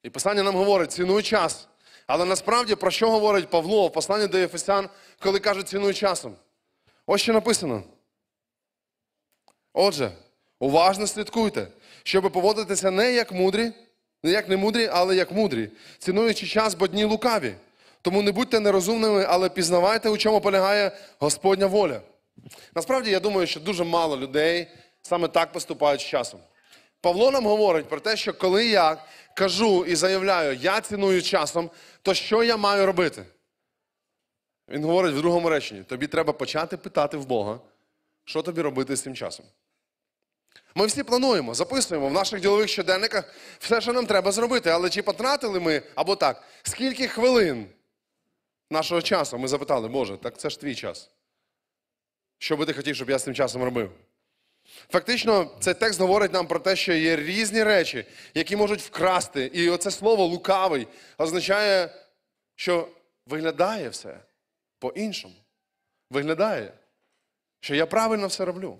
І 0.03 0.09
писання 0.09 0.43
нам 0.43 0.55
говорить, 0.55 0.91
цінуй 0.91 1.23
час. 1.23 1.67
Але 2.07 2.25
насправді 2.25 2.75
про 2.75 2.91
що 2.91 3.11
говорить 3.11 3.49
Павло 3.49 3.87
в 3.87 3.93
посланні 3.93 4.27
до 4.27 4.37
Єфесян, 4.37 4.89
коли 5.19 5.39
каже 5.39 5.63
цінуй 5.63 5.93
часом? 5.93 6.35
Ось 7.07 7.21
що 7.21 7.33
написано. 7.33 7.83
Отже, 9.73 10.11
уважно 10.59 11.07
слідкуйте, 11.07 11.67
щоб 12.03 12.31
поводитися 12.31 12.91
не 12.91 13.13
як 13.13 13.31
мудрі, 13.31 13.71
не 14.23 14.31
як 14.31 14.49
не 14.49 14.57
мудрі, 14.57 14.89
але 14.93 15.15
як 15.15 15.31
мудрі, 15.31 15.69
цінуючи 15.99 16.47
час, 16.47 16.75
бо 16.75 16.87
дні 16.87 17.03
лукаві. 17.03 17.53
Тому 18.01 18.21
не 18.21 18.31
будьте 18.31 18.59
нерозумними, 18.59 19.25
але 19.29 19.49
пізнавайте, 19.49 20.09
у 20.09 20.17
чому 20.17 20.41
полягає 20.41 20.91
Господня 21.19 21.65
воля. 21.65 22.01
Насправді, 22.75 23.11
я 23.11 23.19
думаю, 23.19 23.47
що 23.47 23.59
дуже 23.59 23.83
мало 23.83 24.17
людей 24.17 24.67
саме 25.01 25.27
так 25.27 25.51
поступають 25.51 26.01
з 26.01 26.05
часом. 26.05 26.39
Павло 27.01 27.31
нам 27.31 27.45
говорить 27.45 27.89
про 27.89 27.99
те, 27.99 28.17
що 28.17 28.33
коли 28.33 28.67
я 28.67 28.97
кажу 29.35 29.85
і 29.85 29.95
заявляю, 29.95 30.55
я 30.55 30.81
ціную 30.81 31.21
часом, 31.21 31.69
то 32.01 32.13
що 32.13 32.43
я 32.43 32.57
маю 32.57 32.85
робити? 32.85 33.25
Він 34.69 34.83
говорить 34.83 35.13
в 35.13 35.17
другому 35.17 35.49
реченні: 35.49 35.83
тобі 35.83 36.07
треба 36.07 36.33
почати 36.33 36.77
питати 36.77 37.17
в 37.17 37.25
Бога, 37.25 37.59
що 38.25 38.41
тобі 38.41 38.61
робити 38.61 38.95
з 38.95 39.01
цим 39.01 39.15
часом. 39.15 39.45
Ми 40.75 40.85
всі 40.85 41.03
плануємо, 41.03 41.53
записуємо 41.53 42.07
в 42.07 42.13
наших 42.13 42.41
ділових 42.41 42.69
щоденниках 42.69 43.33
все, 43.59 43.81
що 43.81 43.93
нам 43.93 44.05
треба 44.05 44.31
зробити. 44.31 44.69
Але 44.69 44.89
чи 44.89 45.01
потратили 45.01 45.59
ми, 45.59 45.81
або 45.95 46.15
так, 46.15 46.43
скільки 46.63 47.07
хвилин 47.07 47.67
нашого 48.69 49.01
часу 49.01 49.37
ми 49.37 49.47
запитали, 49.47 49.87
Боже, 49.87 50.17
так 50.17 50.37
це 50.37 50.49
ж 50.49 50.59
твій 50.59 50.75
час. 50.75 51.09
Що 52.37 52.57
би 52.57 52.65
ти 52.65 52.73
хотів, 52.73 52.95
щоб 52.95 53.09
я 53.09 53.19
з 53.19 53.23
цим 53.23 53.33
часом 53.33 53.63
робив? 53.63 53.91
Фактично, 54.89 55.51
цей 55.59 55.73
текст 55.73 55.99
говорить 55.99 56.33
нам 56.33 56.47
про 56.47 56.59
те, 56.59 56.75
що 56.75 56.93
є 56.93 57.15
різні 57.15 57.63
речі, 57.63 58.05
які 58.33 58.55
можуть 58.55 58.81
вкрасти. 58.81 59.51
І 59.53 59.69
оце 59.69 59.91
слово 59.91 60.25
лукавий 60.25 60.87
означає, 61.17 61.89
що 62.55 62.87
виглядає 63.25 63.89
все 63.89 64.19
по-іншому. 64.79 65.35
Виглядає, 66.11 66.73
що 67.59 67.75
я 67.75 67.85
правильно 67.85 68.27
все 68.27 68.45
роблю. 68.45 68.79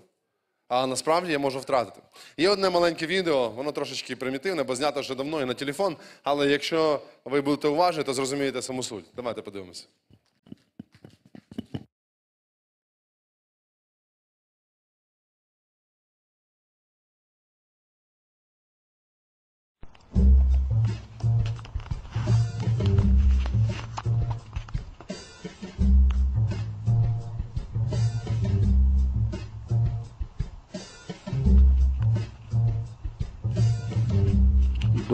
А 0.68 0.86
насправді 0.86 1.32
я 1.32 1.38
можу 1.38 1.58
втратити. 1.58 2.00
Є 2.36 2.48
одне 2.48 2.70
маленьке 2.70 3.06
відео, 3.06 3.48
воно 3.48 3.72
трошечки 3.72 4.16
примітивне, 4.16 4.62
бо 4.62 4.76
знято 4.76 5.00
вже 5.00 5.14
давно 5.14 5.42
і 5.42 5.44
на 5.44 5.54
телефон. 5.54 5.96
Але 6.22 6.48
якщо 6.48 7.02
ви 7.24 7.40
будете 7.40 7.68
уважні, 7.68 8.04
то 8.04 8.14
зрозумієте 8.14 8.62
саму 8.62 8.82
суть. 8.82 9.04
Давайте 9.14 9.42
подивимося. 9.42 9.86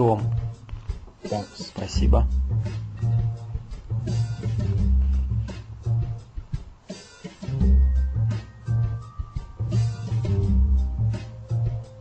дом. 0.03 0.23
Так, 1.31 1.47
спасибо. 1.57 2.27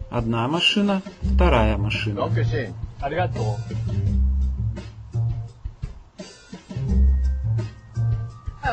Одна 0.10 0.48
машина, 0.48 1.04
вторая 1.22 1.78
машина. 1.78 2.26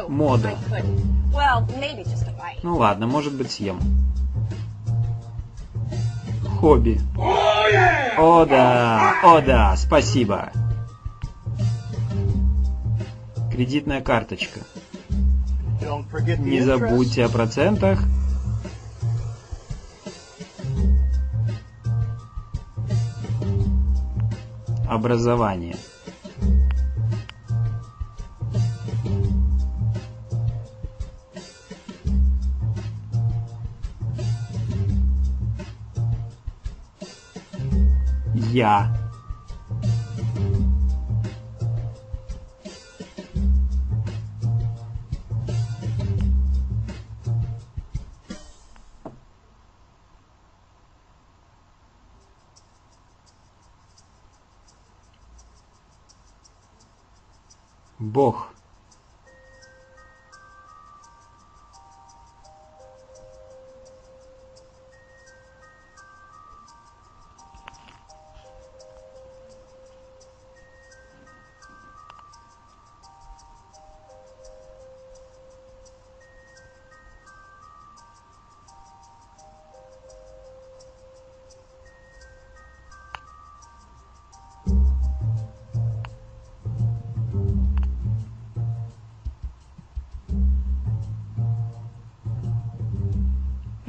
Мода. 0.09 0.57
Ну 2.63 2.77
ладно, 2.79 3.07
может 3.07 3.35
быть 3.35 3.51
съем. 3.51 3.79
Хобби. 6.61 6.99
О 8.17 8.45
да, 8.45 9.15
о 9.23 9.41
да, 9.41 9.77
спасибо. 9.77 10.51
Кредитная 13.51 14.01
карточка. 14.01 14.61
Не 16.39 16.61
забудьте 16.61 17.25
о 17.25 17.29
процентах. 17.29 18.01
Образование. 24.89 25.77
Я. 38.53 38.91
Бог. 57.99 58.48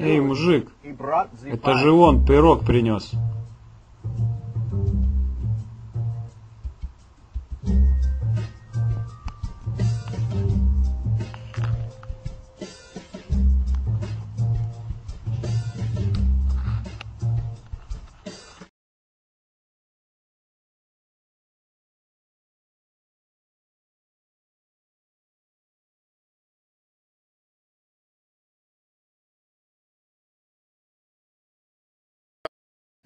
Эй, 0.10 0.20
мужик, 0.20 0.68
это 1.46 1.78
же 1.78 1.92
он 1.92 2.26
пирог 2.26 2.66
принес. 2.66 3.12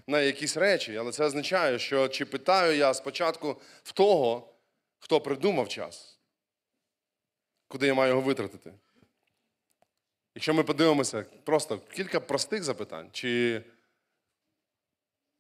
На 0.08 0.22
якісь 0.22 0.58
речі, 0.58 0.98
але 0.98 1.12
це 1.12 1.26
означає, 1.26 1.80
що 1.80 2.08
чи 2.08 2.26
питаю 2.26 2.78
я 2.78 2.94
спочатку 2.94 3.62
в 3.84 3.92
того, 3.92 4.54
хто 5.00 5.22
придумав 5.22 5.68
час, 5.68 6.20
куди 7.68 7.88
я 7.88 7.94
маю 7.94 8.10
його 8.10 8.22
витратити. 8.22 8.74
Якщо 10.36 10.54
ми 10.54 10.64
подивимося, 10.64 11.26
просто 11.44 11.80
кілька 11.80 12.20
простих 12.20 12.64
запитань. 12.64 13.10
Чи 13.12 13.62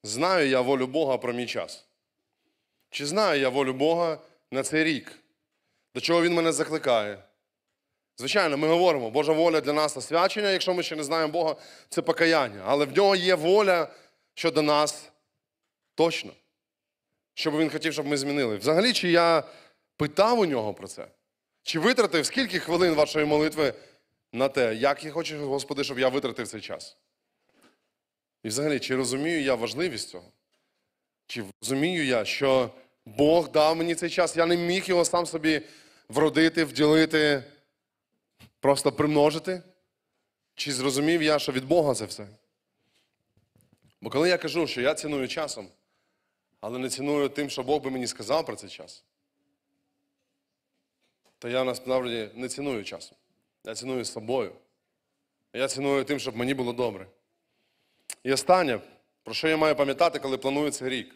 знаю 0.03 0.47
я 0.49 0.61
волю 0.61 0.87
Бога 0.87 1.17
про 1.17 1.33
мій 1.33 1.47
час? 1.47 1.85
Чи 2.89 3.05
знаю 3.05 3.41
я 3.41 3.49
волю 3.49 3.73
Бога 3.73 4.19
на 4.51 4.63
цей 4.63 4.83
рік? 4.83 5.19
До 5.95 6.01
чого 6.01 6.21
Він 6.21 6.33
мене 6.33 6.51
закликає? 6.51 7.23
Звичайно, 8.17 8.57
ми 8.57 8.67
говоримо, 8.67 9.09
Божа 9.09 9.33
воля 9.33 9.61
для 9.61 9.73
нас 9.73 9.97
освячення, 9.97 10.49
якщо 10.49 10.73
ми 10.73 10.83
ще 10.83 10.95
не 10.95 11.03
знаємо 11.03 11.33
Бога, 11.33 11.55
це 11.89 12.01
покаяння. 12.01 12.63
Але 12.65 12.85
в 12.85 12.97
нього 12.97 13.15
є 13.15 13.35
воля 13.35 13.87
щодо 14.33 14.61
нас 14.61 15.11
точно. 15.95 16.31
Що 17.33 17.51
би 17.51 17.59
він 17.59 17.69
хотів, 17.69 17.93
щоб 17.93 18.07
ми 18.07 18.17
змінили. 18.17 18.57
Взагалі, 18.57 18.93
чи 18.93 19.11
я 19.11 19.43
питав 19.97 20.39
у 20.39 20.45
нього 20.45 20.73
про 20.73 20.87
це? 20.87 21.07
Чи 21.63 21.79
витратив 21.79 22.25
скільки 22.25 22.59
хвилин 22.59 22.93
вашої 22.93 23.25
молитви 23.25 23.73
на 24.31 24.49
те, 24.49 24.75
як 24.75 25.03
я 25.03 25.11
хочу, 25.11 25.47
Господи, 25.47 25.83
щоб 25.83 25.99
я 25.99 26.09
витратив 26.09 26.47
цей 26.47 26.61
час? 26.61 26.97
І 28.43 28.47
взагалі, 28.47 28.79
чи 28.79 28.95
розумію 28.95 29.41
я 29.41 29.55
важливість 29.55 30.09
цього? 30.09 30.31
Чи 31.27 31.43
розумію 31.61 32.05
я, 32.05 32.25
що 32.25 32.69
Бог 33.05 33.51
дав 33.51 33.75
мені 33.75 33.95
цей 33.95 34.09
час, 34.09 34.37
я 34.37 34.45
не 34.45 34.57
міг 34.57 34.83
його 34.85 35.05
сам 35.05 35.25
собі 35.25 35.61
вродити, 36.09 36.63
вділити, 36.63 37.43
просто 38.59 38.91
примножити? 38.91 39.61
Чи 40.55 40.73
зрозумів 40.73 41.23
я, 41.23 41.39
що 41.39 41.51
від 41.51 41.65
Бога 41.65 41.93
це 41.93 42.05
все? 42.05 42.27
Бо 44.03 44.09
коли 44.09 44.29
я 44.29 44.37
кажу, 44.37 44.67
що 44.67 44.81
я 44.81 44.93
ціную 44.93 45.27
часом, 45.27 45.67
але 46.61 46.79
не 46.79 46.89
ціную 46.89 47.29
тим, 47.29 47.49
що 47.49 47.63
Бог 47.63 47.81
би 47.81 47.89
мені 47.89 48.07
сказав 48.07 48.45
про 48.45 48.55
цей 48.55 48.69
час, 48.69 49.03
то 51.39 51.49
я 51.49 51.63
насправді 51.63 52.29
не 52.35 52.49
ціную 52.49 52.83
часом. 52.83 53.17
Я 53.63 53.75
ціную 53.75 54.05
собою. 54.05 54.51
Я 55.53 55.67
ціную 55.67 56.03
тим, 56.03 56.19
щоб 56.19 56.37
мені 56.37 56.53
було 56.53 56.73
добре. 56.73 57.07
І 58.23 58.33
останнє, 58.33 58.79
про 59.23 59.33
що 59.33 59.47
я 59.47 59.57
маю 59.57 59.75
пам'ятати, 59.75 60.19
коли 60.19 60.37
планую 60.37 60.71
цей 60.71 60.89
рік. 60.89 61.15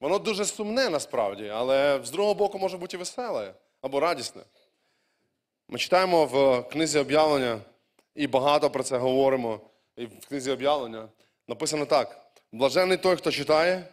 Воно 0.00 0.18
дуже 0.18 0.44
сумне 0.44 0.88
насправді, 0.88 1.48
але 1.48 2.00
з 2.04 2.10
другого 2.10 2.34
боку 2.34 2.58
може 2.58 2.78
бути 2.78 2.96
веселе 2.96 3.54
або 3.80 4.00
радісне. 4.00 4.42
Ми 5.68 5.78
читаємо 5.78 6.26
в 6.26 6.62
книзі 6.62 6.98
об'явлення 6.98 7.60
і 8.14 8.26
багато 8.26 8.70
про 8.70 8.82
це 8.82 8.98
говоримо. 8.98 9.60
І 9.96 10.06
в 10.06 10.26
книзі 10.26 10.50
об'явлення 10.50 11.08
написано 11.50 11.86
так: 11.86 12.32
блажений 12.52 12.96
той, 12.96 13.16
хто 13.16 13.32
читає, 13.32 13.88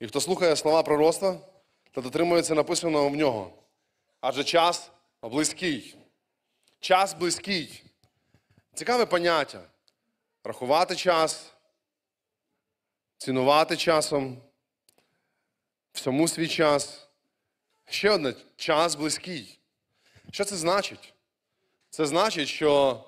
і 0.00 0.06
хто 0.06 0.20
слухає 0.20 0.56
слова 0.56 0.82
пророцтва 0.82 1.38
та 1.92 2.00
дотримується 2.00 2.54
написаного 2.54 3.08
в 3.08 3.16
нього. 3.16 3.52
Адже 4.20 4.44
час 4.44 4.90
близький. 5.22 5.96
Час 6.80 7.14
близький. 7.14 7.84
Цікаве 8.74 9.06
поняття. 9.06 9.60
Рахувати 10.44 10.96
час, 10.96 11.52
цінувати 13.18 13.76
часом, 13.76 14.38
всьому 15.92 16.28
свій 16.28 16.48
час. 16.48 17.08
Ще 17.86 18.10
одне 18.10 18.34
час 18.56 18.94
близький. 18.94 19.58
Що 20.30 20.44
це 20.44 20.56
значить? 20.56 21.14
Це 21.90 22.06
значить, 22.06 22.48
що 22.48 23.00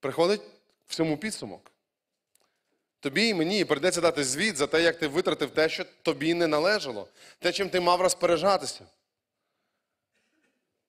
приходить 0.00 0.42
всьому 0.86 1.16
підсумок. 1.16 1.73
Тобі 3.04 3.28
і 3.28 3.34
мені 3.34 3.64
прийдеться 3.64 4.00
дати 4.00 4.24
звіт 4.24 4.56
за 4.56 4.66
те, 4.66 4.82
як 4.82 4.98
ти 4.98 5.06
витратив 5.06 5.50
те, 5.50 5.68
що 5.68 5.84
тобі 5.84 6.34
не 6.34 6.46
належало, 6.46 7.08
те, 7.38 7.52
чим 7.52 7.68
ти 7.68 7.80
мав 7.80 8.00
розпоряджатися. 8.00 8.86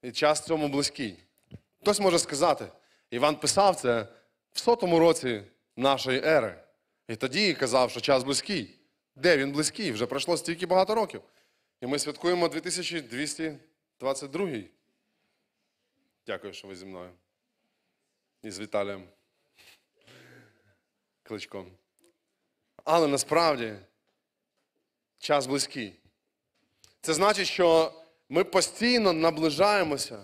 І 0.01 0.11
час 0.11 0.45
цьому 0.45 0.67
близький. 0.67 1.19
Хтось 1.81 1.99
може 1.99 2.19
сказати, 2.19 2.67
Іван 3.09 3.35
писав 3.35 3.75
це 3.75 4.07
в 4.53 4.59
сотому 4.59 4.99
році 4.99 5.43
нашої 5.75 6.21
ери. 6.25 6.63
І 7.07 7.15
тоді 7.15 7.53
казав, 7.53 7.91
що 7.91 8.01
час 8.01 8.23
близький. 8.23 8.79
Де 9.15 9.37
він 9.37 9.51
близький? 9.51 9.91
Вже 9.91 10.05
пройшло 10.05 10.37
стільки 10.37 10.65
багато 10.65 10.95
років. 10.95 11.21
І 11.81 11.87
ми 11.87 11.99
святкуємо 11.99 12.47
2222. 12.47 14.49
Дякую, 16.27 16.53
що 16.53 16.67
ви 16.67 16.75
зі 16.75 16.85
мною. 16.85 17.11
І 18.43 18.51
з 18.51 18.59
Віталієм 18.59 19.03
Кличком. 21.23 21.71
Але 22.85 23.07
насправді 23.07 23.75
час 25.19 25.47
близький. 25.47 25.93
Це 27.01 27.13
значить, 27.13 27.47
що 27.47 27.93
ми 28.29 28.43
постійно 28.43 29.13
наближаємося 29.13 30.23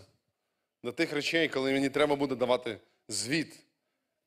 до 0.83 0.91
тих 0.91 1.13
речей, 1.13 1.49
коли 1.49 1.71
мені 1.71 1.89
треба 1.89 2.15
буде 2.15 2.35
давати 2.35 2.79
звіт, 3.07 3.59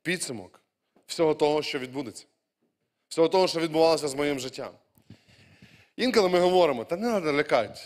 підсумок 0.03 0.61
всього 1.07 1.35
того, 1.35 1.63
що 1.63 1.79
відбудеться, 1.79 2.27
всього 3.09 3.29
того, 3.29 3.49
що 3.49 3.61
відбувалося 3.61 4.09
з 4.09 4.15
моїм 4.15 4.39
життям. 4.39 4.73
Інколи 5.97 6.29
ми 6.29 6.39
говоримо, 6.39 6.85
та 6.85 6.97
не 6.97 7.11
треба 7.11 7.33
лякати, 7.33 7.81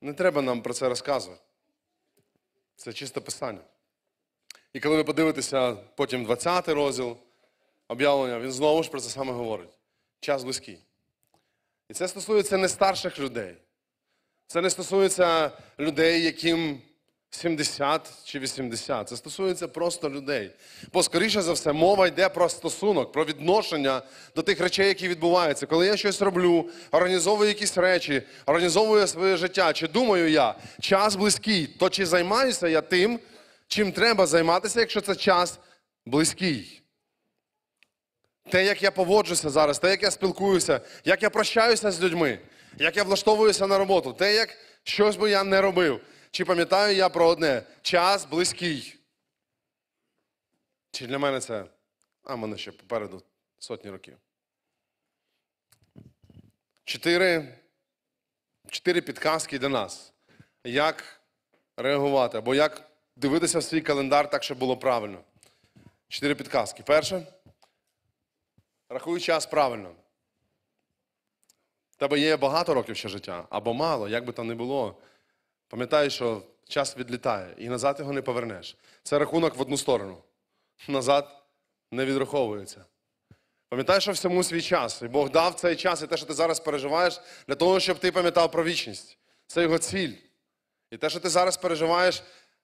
не 0.00 0.12
треба 0.12 0.42
нам 0.42 0.62
про 0.62 0.74
це 0.74 0.88
розказувати. 0.88 1.42
Це 2.76 2.92
чисте 2.92 3.20
писання. 3.20 3.60
І 4.72 4.80
коли 4.80 4.96
ви 4.96 5.04
подивитеся 5.04 5.72
потім 5.72 6.24
20 6.24 6.68
розділ 6.68 7.16
об'явлення, 7.88 8.40
він 8.40 8.52
знову 8.52 8.82
ж 8.82 8.90
про 8.90 9.00
це 9.00 9.10
саме 9.10 9.32
говорить. 9.32 9.78
Час 10.20 10.44
близький. 10.44 10.78
І 11.88 11.94
це 11.94 12.08
стосується 12.08 12.56
не 12.56 12.68
старших 12.68 13.18
людей. 13.18 13.54
Це 14.46 14.60
не 14.60 14.70
стосується 14.70 15.50
людей, 15.78 16.22
яким 16.22 16.80
70 17.30 18.12
чи 18.24 18.38
80. 18.38 19.08
Це 19.08 19.16
стосується 19.16 19.68
просто 19.68 20.10
людей. 20.10 20.50
Бо, 20.92 21.02
скоріше 21.02 21.42
за 21.42 21.52
все, 21.52 21.72
мова 21.72 22.06
йде 22.06 22.28
про 22.28 22.48
стосунок, 22.48 23.12
про 23.12 23.24
відношення 23.24 24.02
до 24.36 24.42
тих 24.42 24.60
речей, 24.60 24.88
які 24.88 25.08
відбуваються. 25.08 25.66
Коли 25.66 25.86
я 25.86 25.96
щось 25.96 26.22
роблю, 26.22 26.70
організовую 26.90 27.48
якісь 27.48 27.76
речі, 27.78 28.22
організовую 28.46 29.06
своє 29.06 29.36
життя, 29.36 29.72
чи 29.72 29.88
думаю 29.88 30.30
я, 30.30 30.54
час 30.80 31.16
близький, 31.16 31.66
то 31.66 31.90
чи 31.90 32.06
займаюся 32.06 32.68
я 32.68 32.80
тим, 32.80 33.20
чим 33.68 33.92
треба 33.92 34.26
займатися, 34.26 34.80
якщо 34.80 35.00
це 35.00 35.16
час 35.16 35.58
близький? 36.06 36.82
Те, 38.50 38.64
як 38.64 38.82
я 38.82 38.90
поводжуся 38.90 39.50
зараз, 39.50 39.78
те, 39.78 39.90
як 39.90 40.02
я 40.02 40.10
спілкуюся, 40.10 40.80
як 41.04 41.22
я 41.22 41.30
прощаюся 41.30 41.90
з 41.90 42.02
людьми, 42.02 42.38
як 42.78 42.96
я 42.96 43.02
влаштовуюся 43.02 43.66
на 43.66 43.78
роботу, 43.78 44.12
те, 44.12 44.34
як 44.34 44.58
щось 44.82 45.16
би 45.16 45.30
я 45.30 45.44
не 45.44 45.60
робив. 45.60 46.00
Чи 46.30 46.44
пам'ятаю 46.44 46.96
я 46.96 47.08
про 47.08 47.26
одне? 47.26 47.62
Час 47.82 48.24
близький. 48.24 48.98
Чи 50.90 51.06
для 51.06 51.18
мене 51.18 51.40
це? 51.40 51.64
А 52.24 52.36
мене 52.36 52.58
ще 52.58 52.72
попереду 52.72 53.22
сотні 53.58 53.90
років. 53.90 54.16
Чотири, 56.84 57.54
чотири 58.70 59.00
підказки 59.00 59.58
для 59.58 59.68
нас. 59.68 60.12
Як 60.64 61.20
реагувати, 61.76 62.38
або 62.38 62.54
як 62.54 62.90
дивитися 63.16 63.58
в 63.58 63.64
свій 63.64 63.80
календар 63.80 64.30
так, 64.30 64.44
щоб 64.44 64.58
було 64.58 64.76
правильно. 64.76 65.20
Чотири 66.08 66.34
підказки. 66.34 66.82
Перше. 66.82 67.35
Рахуй 68.88 69.20
час 69.20 69.46
правильно. 69.46 69.94
Тебе 71.96 72.18
є 72.18 72.36
багато 72.36 72.74
років 72.74 72.96
ще 72.96 73.08
життя, 73.08 73.46
або 73.50 73.74
мало, 73.74 74.08
як 74.08 74.24
би 74.24 74.32
там 74.32 74.46
не 74.46 74.54
було. 74.54 74.96
Пам'ятай, 75.68 76.10
що 76.10 76.42
час 76.68 76.96
відлітає, 76.96 77.54
і 77.58 77.68
назад 77.68 77.96
його 77.98 78.12
не 78.12 78.22
повернеш. 78.22 78.76
Це 79.02 79.18
рахунок 79.18 79.56
в 79.56 79.60
одну 79.60 79.76
сторону. 79.76 80.22
Назад 80.88 81.44
не 81.92 82.04
відраховується. 82.04 82.84
Пам'ятай, 83.68 84.00
що 84.00 84.12
всьому 84.12 84.42
свій 84.42 84.62
час. 84.62 85.02
І 85.02 85.08
Бог 85.08 85.30
дав 85.30 85.54
цей 85.54 85.76
час 85.76 86.02
і 86.02 86.06
те, 86.06 86.16
що 86.16 86.26
ти 86.26 86.34
зараз 86.34 86.60
переживаєш, 86.60 87.20
для 87.48 87.54
того, 87.54 87.80
щоб 87.80 87.98
ти 87.98 88.12
пам'ятав 88.12 88.52
про 88.52 88.64
вічність. 88.64 89.18
Це 89.46 89.62
його 89.62 89.78
ціль. 89.78 90.12
І 90.90 90.96
те, 90.96 91.10
що 91.10 91.20
ти 91.20 91.28
зараз 91.28 91.56
переживаєш, 91.56 92.22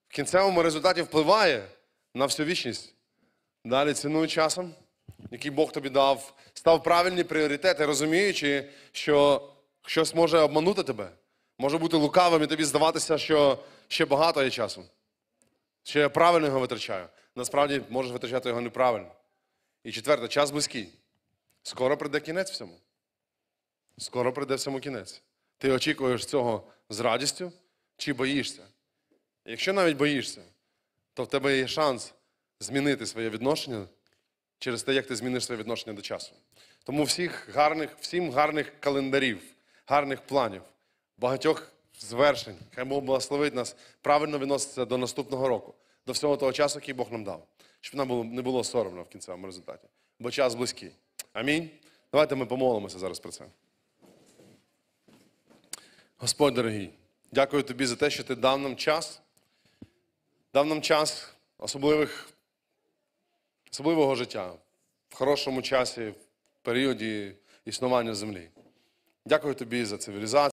в 0.09 0.15
кінцевому 0.15 0.63
результаті 0.63 1.03
впливає 1.03 1.69
на 2.15 2.27
всю 2.27 2.47
вічність. 2.47 2.95
Далі 3.65 3.95
цінуй 3.95 4.29
часом, 4.29 4.75
який 5.31 5.51
Бог 5.51 5.73
тобі 5.73 5.89
дав, 5.89 6.35
став 6.55 6.83
правильні 6.83 7.25
пріоритети, 7.25 7.87
розуміючи, 7.87 8.69
що 8.93 9.49
щось 9.87 10.15
може 10.15 10.39
обманути 10.39 10.83
тебе, 10.83 11.11
може 11.59 11.79
бути 11.79 11.97
лукавим 11.97 12.43
і 12.43 12.47
тобі 12.47 12.65
здаватися, 12.65 13.19
що 13.19 13.59
ще 13.89 14.05
багато 14.05 14.43
є 14.43 14.51
часу. 14.51 14.85
Що 15.83 15.99
я 15.99 16.09
правильно 16.09 16.47
його 16.47 16.61
витрачаю. 16.61 17.07
Насправді 17.37 17.83
можеш 17.89 18.13
витрачати 18.13 18.49
його 18.49 18.61
неправильно. 18.61 19.11
І 19.85 19.93
четверте, 19.93 20.29
час 20.29 20.51
близький. 20.51 20.89
Скоро 21.63 21.97
прийде 21.97 22.21
кінець 22.21 22.51
всьому. 22.51 22.81
Скоро 23.99 24.33
прийде 24.33 24.55
всьому 24.55 24.81
кінець. 24.81 25.23
Ти 25.59 25.71
очікуєш 25.71 26.25
цього 26.25 26.67
з 26.89 27.01
радістю 27.01 27.53
чи 27.97 28.13
боїшся? 28.13 28.63
Якщо 29.45 29.73
навіть 29.73 29.97
боїшся, 29.97 30.43
то 31.15 31.25
в 31.25 31.29
тебе 31.29 31.57
є 31.59 31.69
шанс 31.69 32.15
змінити 32.61 33.07
своє 33.07 33.31
відношення 33.31 33.87
через 34.63 34.83
те, 34.83 34.95
як 34.95 35.07
ти 35.07 35.17
зміниш 35.17 35.45
своє 35.45 35.61
відношення 35.61 35.93
до 35.93 36.03
часу. 36.03 36.33
Тому 36.85 37.05
всіх 37.05 37.49
гарних, 37.55 37.97
всім 38.01 38.31
гарних 38.31 38.73
календарів, 38.81 39.43
гарних 39.87 40.21
планів, 40.21 40.63
багатьох 41.19 41.73
звершень. 41.99 42.57
Хай 42.75 42.85
Бог 42.85 43.03
благословить 43.03 43.55
нас 43.55 43.77
правильно 44.01 44.39
відноситися 44.39 44.85
до 44.85 44.99
наступного 44.99 45.49
року. 45.49 45.75
до 46.07 46.13
всього 46.13 46.37
того 46.37 46.53
часу, 46.53 46.79
який 46.79 46.95
Бог 46.95 47.13
нам 47.13 47.25
дав. 47.25 47.47
Щоб 47.81 47.97
нам 47.97 48.09
було, 48.09 48.25
не 48.25 48.43
було 48.43 48.65
соромно 48.65 49.03
в 49.03 49.09
кінцевому 49.09 49.47
результаті. 49.47 49.89
Бо 50.19 50.31
час 50.31 50.55
близький. 50.55 50.91
Амінь. 51.33 51.71
Давайте 52.13 52.35
ми 52.35 52.47
помолимося 52.47 52.99
зараз 52.99 53.21
про 53.21 53.33
це. 53.33 53.45
Господь 56.17 56.55
дорогий, 56.55 56.91
дякую 57.33 57.63
тобі 57.63 57.87
за 57.87 57.97
те, 57.97 58.11
що 58.11 58.25
ти 58.25 58.35
дав 58.35 58.59
нам 58.59 58.77
час, 58.77 59.21
дав 60.55 60.67
нам 60.67 60.83
час 60.83 61.35
особливих, 61.59 62.32
особливого 63.73 64.15
життя 64.15 64.53
в 65.09 65.15
хорошому 65.15 65.63
часі, 65.63 66.01
в 66.09 66.15
періоді 66.63 67.33
існування 67.65 68.15
землі. 68.15 68.49
Дякую 69.27 69.55
тобі 69.55 69.85
за 69.85 69.99
цивілізацію. 69.99 70.41